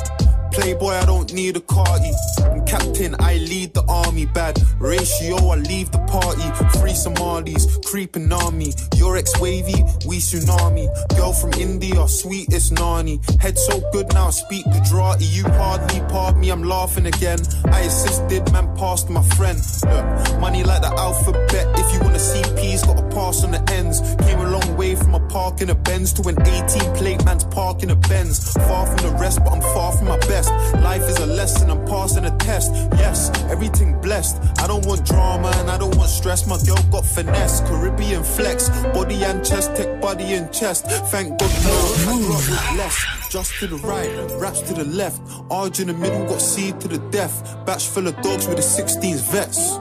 Playboy, 0.54 0.94
I 0.94 1.06
don't 1.06 1.34
need 1.34 1.58
a 1.58 1.62
carty. 1.62 2.12
I'm 2.44 2.64
captain, 2.66 3.16
I 3.20 3.38
lead 3.38 3.74
the 3.74 3.84
army. 3.90 4.28
Bad 4.28 4.62
ratio, 4.80 5.36
I 5.50 5.56
leave 5.56 5.92
the 5.92 5.98
party. 6.06 6.46
Free 6.80 6.94
Somalis, 6.94 7.80
creeping 7.86 8.30
me. 8.54 8.72
Your 8.96 9.18
ex 9.18 9.40
wavy, 9.40 9.84
we 10.06 10.18
tsunami. 10.18 10.88
Girl 11.18 11.34
from 11.34 11.54
India, 11.54 12.08
sweetest 12.08 12.72
nani. 12.72 13.20
Head 13.40 13.58
so 13.58 13.82
good 13.92 14.14
now, 14.14 14.28
I 14.28 14.30
speak 14.30 14.66
Gujarati. 14.66 15.26
You 15.26 15.44
hardly 15.44 16.02
pardon 16.02 16.42
me, 16.42 16.52
I'm 16.52 16.64
laughing 16.64 17.08
again. 17.08 17.40
I 17.66 17.82
assisted, 17.82 18.52
man, 18.52 18.76
passed 18.78 19.10
my 19.10 19.24
friend. 19.36 19.60
Look, 19.90 20.40
money 20.40 20.64
like 20.64 20.84
the 20.84 20.94
alphabet. 20.94 21.66
If 21.80 21.94
you 21.94 22.00
wanna 22.02 22.20
see 22.20 22.44
P's, 22.56 22.84
gotta 22.84 23.08
pass 23.10 23.44
on 23.44 23.52
the 23.52 23.64
ends. 23.74 24.02
Came 24.26 24.40
a 24.40 24.50
long 24.50 24.78
way 24.78 24.94
from 24.96 25.16
a 25.16 25.20
park 25.30 25.62
in 25.62 25.72
a 25.72 25.76
Benz 25.76 26.14
to 26.14 26.30
an 26.30 26.40
18 26.40 26.96
plate 26.96 27.26
man's 27.26 27.44
park 27.46 27.82
in 27.82 27.90
a 27.90 27.96
Benz. 27.96 28.54
Far 28.54 28.86
from 28.86 28.98
the 28.98 29.18
rest, 29.18 29.40
but 29.44 29.54
I'm 29.54 29.62
far 29.74 29.92
from 29.94 30.08
my 30.08 30.20
best. 30.20 30.43
Life 30.82 31.04
is 31.04 31.18
a 31.18 31.26
lesson, 31.26 31.70
I'm 31.70 31.86
passing 31.86 32.26
a 32.26 32.36
test. 32.38 32.72
Yes, 32.98 33.30
everything 33.50 34.00
blessed. 34.02 34.38
I 34.60 34.68
don't 34.68 34.86
want 34.86 35.06
drama 35.06 35.52
and 35.58 35.70
I 35.70 35.78
don't 35.78 35.96
want 35.96 36.10
stress. 36.10 36.48
My 36.48 36.58
girl 36.66 36.82
got 36.92 37.06
finesse, 37.06 37.62
Caribbean 37.62 38.24
flex, 38.24 38.70
body 38.94 39.24
and 39.24 39.46
chest, 39.46 39.76
tech 39.76 40.02
body 40.02 40.34
and 40.34 40.52
chest. 40.52 40.86
Thank 41.12 41.40
God, 41.40 41.52
no, 41.64 41.74
I 42.06 42.76
less. 42.78 43.30
Just 43.30 43.54
to 43.60 43.68
the 43.68 43.78
right, 43.78 44.10
raps 44.40 44.62
to 44.62 44.74
the 44.74 44.86
left. 44.86 45.22
Arj 45.50 45.80
in 45.80 45.88
the 45.88 45.94
middle, 45.94 46.26
got 46.26 46.42
C 46.42 46.72
to 46.72 46.88
the 46.88 47.00
death. 47.10 47.58
Batch 47.66 47.88
full 47.88 48.08
of 48.08 48.16
dogs 48.22 48.48
with 48.48 48.58
the 48.58 48.64
16s 48.64 49.22
vets. 49.32 49.80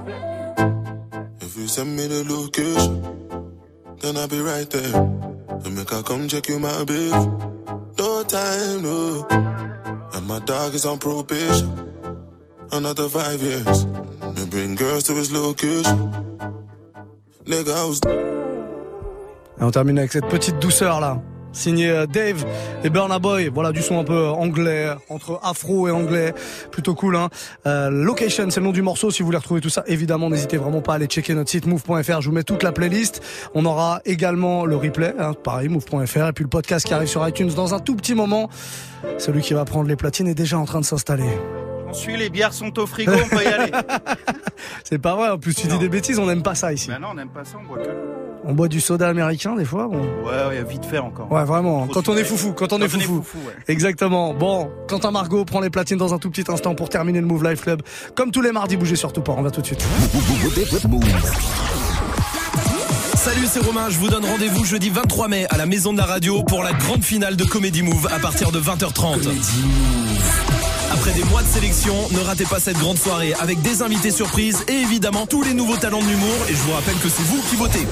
If 1.45 1.57
you 1.57 1.67
send 1.69 1.97
me 1.97 2.07
the 2.07 2.25
location, 2.25 3.03
then 3.99 4.17
I'll 4.17 4.29
be 4.29 4.41
right 4.41 4.69
there. 4.71 4.95
And 5.65 5.77
make 5.77 5.91
her 5.91 6.03
come 6.03 6.29
check 6.29 6.49
you, 6.49 6.59
my 6.59 6.85
baby. 6.85 7.11
No 7.99 8.25
time, 8.25 8.83
no. 8.83 9.72
And 10.23 10.29
my 10.29 10.39
dog 10.39 10.73
is 10.73 10.87
on 10.87 10.99
probation. 10.99 11.69
Another 12.71 13.09
five 13.09 13.43
years. 13.43 13.83
And 14.23 14.49
bring 14.51 14.77
girls 14.77 15.03
to 15.05 15.15
his 15.15 15.33
location. 15.33 15.99
Nigga, 17.45 17.75
I 17.75 17.85
was. 17.89 18.01
Et 19.59 19.65
on 19.65 19.73
termine 19.73 19.99
avec 19.99 20.13
cette 20.13 20.29
petite 20.29 20.61
douceur 20.61 21.01
là. 21.01 21.21
Signé 21.53 21.91
euh, 21.91 22.07
Dave 22.07 22.45
et 22.85 22.91
Burna 22.91 23.19
Boy. 23.19 23.51
Voilà 23.53 23.73
du 23.73 23.83
son 23.83 23.99
un 24.01 24.05
peu 24.05 24.27
anglais, 24.29 24.89
entre 25.09 25.39
afro 25.43 25.89
et 25.89 25.91
anglais. 25.91 26.35
Plutôt 26.71 26.95
cool, 26.95 27.17
hein. 27.17 27.29
Euh, 27.67 27.91
Location, 27.91 28.51
c'est 28.51 28.61
le 28.61 28.67
nom 28.67 28.73
du 28.73 28.83
morceau. 28.83 29.11
Si 29.11 29.21
vous 29.23 29.27
voulez 29.27 29.39
retrouver 29.39 29.61
tout 29.61 29.69
ça, 29.69 29.85
évidemment, 29.87 30.31
n'hésitez 30.31 30.57
vraiment 30.57 30.81
pas 30.81 30.93
à 30.93 30.97
aller 30.97 31.07
checker 31.07 31.35
notre 31.35 31.51
site 31.51 31.67
move.fr. 31.67 32.21
Je 32.21 32.29
vous 32.29 32.35
mets 32.35 32.43
toute 32.43 32.63
la 32.63 32.73
playlist. 32.73 33.23
On 33.55 33.65
aura 33.65 34.01
également 34.05 34.65
le 34.65 34.77
replay, 34.77 35.15
hein, 35.19 35.33
pareil, 35.35 35.69
move.fr. 35.69 36.29
Et 36.29 36.33
puis 36.33 36.45
le 36.45 36.51
podcast 36.51 36.87
qui 36.87 36.95
arrive 36.95 37.09
sur 37.09 37.27
iTunes 37.27 37.51
dans 37.55 37.75
un 37.75 37.79
tout 37.79 37.97
petit 37.97 38.15
moment. 38.15 38.49
Celui 39.19 39.43
qui 39.43 39.55
va 39.55 39.65
prendre 39.65 39.89
les 39.89 39.97
platines 39.97 40.29
est 40.29 40.35
déjà 40.35 40.59
en 40.59 40.65
train 40.65 40.81
de 40.81 40.85
s'installer. 40.85 41.29
On 41.89 41.93
suit, 41.93 42.17
les 42.17 42.31
bières 42.31 42.55
sont 42.55 42.79
au 42.79 42.87
frigo, 42.87 43.13
on 43.13 43.29
peut 43.29 43.43
y 43.43 43.47
aller. 43.47 43.71
C'est 44.85 44.99
pas 44.99 45.15
vrai, 45.15 45.29
en 45.29 45.39
plus 45.39 45.55
tu 45.55 45.67
dis 45.67 45.79
des 45.79 45.91
bêtises, 45.91 46.19
on 46.19 46.27
n'aime 46.27 46.43
pas 46.43 46.55
ça 46.55 46.73
ici. 46.73 46.89
Ben 46.89 46.99
non, 46.99 47.09
on 47.11 47.15
n'aime 47.15 47.29
pas 47.29 47.45
ça, 47.45 47.59
on 47.63 47.67
boit 47.67 47.79
que. 47.79 47.91
On 48.45 48.55
boit 48.55 48.69
du 48.69 48.81
soda 48.81 49.09
américain 49.09 49.55
des 49.55 49.65
fois. 49.65 49.87
bon. 49.89 50.01
Ouais, 50.25 50.47
ouais, 50.49 50.65
vite 50.69 50.85
fait 50.85 50.99
encore. 50.99 51.31
Ouais, 51.31 51.45
vraiment. 51.45 51.87
Trop 51.87 52.03
Quand 52.03 52.09
on 52.13 52.17
est 52.17 52.25
foufou, 52.25 52.53
quand 52.53 52.73
on 52.73 52.81
est 52.81 52.89
foufou. 52.89 53.23
ouais. 53.47 53.55
Exactement. 53.69 54.35
Bon, 54.35 54.69
Quentin 54.89 55.11
Margot 55.13 55.45
prend 55.45 55.61
les 55.61 55.71
platines 55.71 55.99
dans 55.99 56.13
un 56.13 56.19
tout 56.19 56.31
petit 56.31 56.51
instant 56.51 56.75
pour 56.75 56.89
terminer 56.89 57.21
le 57.21 57.27
Move 57.27 57.45
Life 57.45 57.61
Club. 57.63 57.83
Comme 58.17 58.33
tous 58.33 58.43
les 58.43 58.51
mardis, 58.53 58.77
bougez 58.77 58.97
surtout 58.97 59.23
pas. 59.23 59.33
On 59.39 59.43
va 59.43 59.51
tout 59.51 59.61
de 59.61 59.67
suite. 59.67 59.85
Salut, 63.15 63.47
c'est 63.49 63.61
Romain. 63.65 63.89
Je 63.91 63.99
vous 63.99 64.09
donne 64.09 64.25
rendez-vous 64.25 64.65
jeudi 64.65 64.91
23 64.91 65.29
mai 65.29 65.47
à 65.51 65.57
la 65.57 65.67
Maison 65.67 65.93
de 65.93 65.99
la 65.99 66.05
Radio 66.07 66.43
pour 66.43 66.65
la 66.65 66.73
grande 66.73 67.05
finale 67.05 67.37
de 67.37 67.45
Comedy 67.45 67.83
Move 67.83 68.09
à 68.13 68.19
partir 68.19 68.51
de 68.51 68.59
20h30. 68.61 69.29
Après 70.93 71.13
des 71.13 71.25
mois 71.25 71.43
de 71.43 71.47
sélection, 71.49 71.95
ne 72.11 72.19
ratez 72.21 72.45
pas 72.45 72.59
cette 72.61 72.79
grande 72.79 72.99
soirée 72.99 73.33
avec 73.41 73.63
des 73.63 73.83
invités 73.83 74.11
surprises 74.11 74.65
et 74.69 74.73
évidemment 74.73 75.27
tous 75.27 75.43
les 75.43 75.55
nouveaux 75.55 75.77
talents 75.77 76.01
de 76.03 76.07
l'humour. 76.07 76.35
Et 76.49 76.53
je 76.53 76.59
vous 76.63 76.73
rappelle 76.73 76.97
que 76.97 77.09
c'est 77.09 77.23
vous 77.23 77.41
qui 77.49 77.57
votez. 77.57 77.87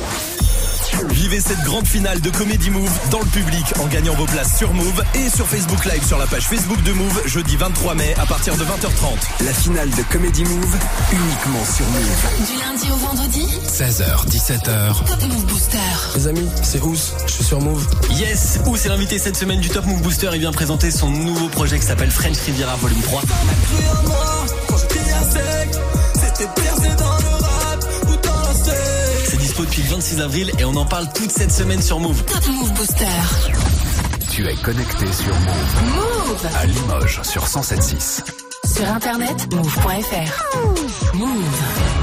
Vivez 1.10 1.40
cette 1.40 1.62
grande 1.62 1.86
finale 1.86 2.20
de 2.20 2.30
Comedy 2.30 2.70
Move 2.70 2.90
dans 3.10 3.20
le 3.20 3.26
public 3.26 3.64
en 3.78 3.86
gagnant 3.86 4.14
vos 4.14 4.26
places 4.26 4.56
sur 4.56 4.72
Move 4.72 5.02
et 5.14 5.28
sur 5.28 5.46
Facebook 5.46 5.84
Live 5.84 6.04
sur 6.06 6.18
la 6.18 6.26
page 6.26 6.46
Facebook 6.48 6.82
de 6.82 6.92
Move 6.92 7.22
jeudi 7.26 7.56
23 7.56 7.94
mai 7.94 8.14
à 8.18 8.26
partir 8.26 8.56
de 8.56 8.62
20h30. 8.62 9.44
La 9.44 9.52
finale 9.52 9.90
de 9.90 10.02
Comedy 10.10 10.44
Move 10.44 10.76
uniquement 11.12 11.64
sur 11.64 11.86
Move. 11.86 12.46
Du 12.46 12.58
lundi 12.58 12.90
au 12.92 12.96
vendredi 12.96 13.46
16h, 13.66 14.26
17h. 14.28 15.04
Top 15.06 15.22
Move 15.28 15.46
Booster. 15.46 15.78
Les 16.16 16.26
amis, 16.26 16.48
c'est 16.62 16.80
Ous, 16.80 16.96
je 17.26 17.32
suis 17.32 17.44
sur 17.44 17.60
Move. 17.60 17.86
Yes, 18.12 18.58
Ou 18.66 18.76
c'est 18.76 18.88
l'invité 18.88 19.18
cette 19.18 19.36
semaine 19.36 19.60
du 19.60 19.68
Top 19.68 19.86
Move 19.86 20.02
Booster. 20.02 20.30
Il 20.32 20.40
vient 20.40 20.52
présenter 20.52 20.90
son 20.90 21.10
nouveau 21.10 21.48
projet 21.48 21.78
qui 21.78 21.86
s'appelle 21.86 22.10
French 22.10 22.38
Riviera 22.38 22.76
Volume 22.76 23.00
3. 23.02 23.22
Depuis 29.70 29.82
le 29.82 29.88
26 29.90 30.20
avril 30.20 30.52
et 30.58 30.64
on 30.64 30.74
en 30.74 30.84
parle 30.84 31.06
toute 31.14 31.30
cette 31.30 31.52
semaine 31.52 31.80
sur 31.80 32.00
Move. 32.00 32.24
Top 32.24 32.44
Move 32.48 32.72
Booster. 32.72 33.04
Tu 34.32 34.48
es 34.48 34.54
connecté 34.56 35.06
sur 35.12 35.32
Move. 35.32 35.94
Move. 35.94 36.48
À 36.56 36.66
Limoges 36.66 37.22
sur 37.22 37.44
107.6. 37.44 38.22
Sur 38.64 38.88
internet, 38.88 39.46
move.fr. 39.54 41.14
Move. 41.14 41.99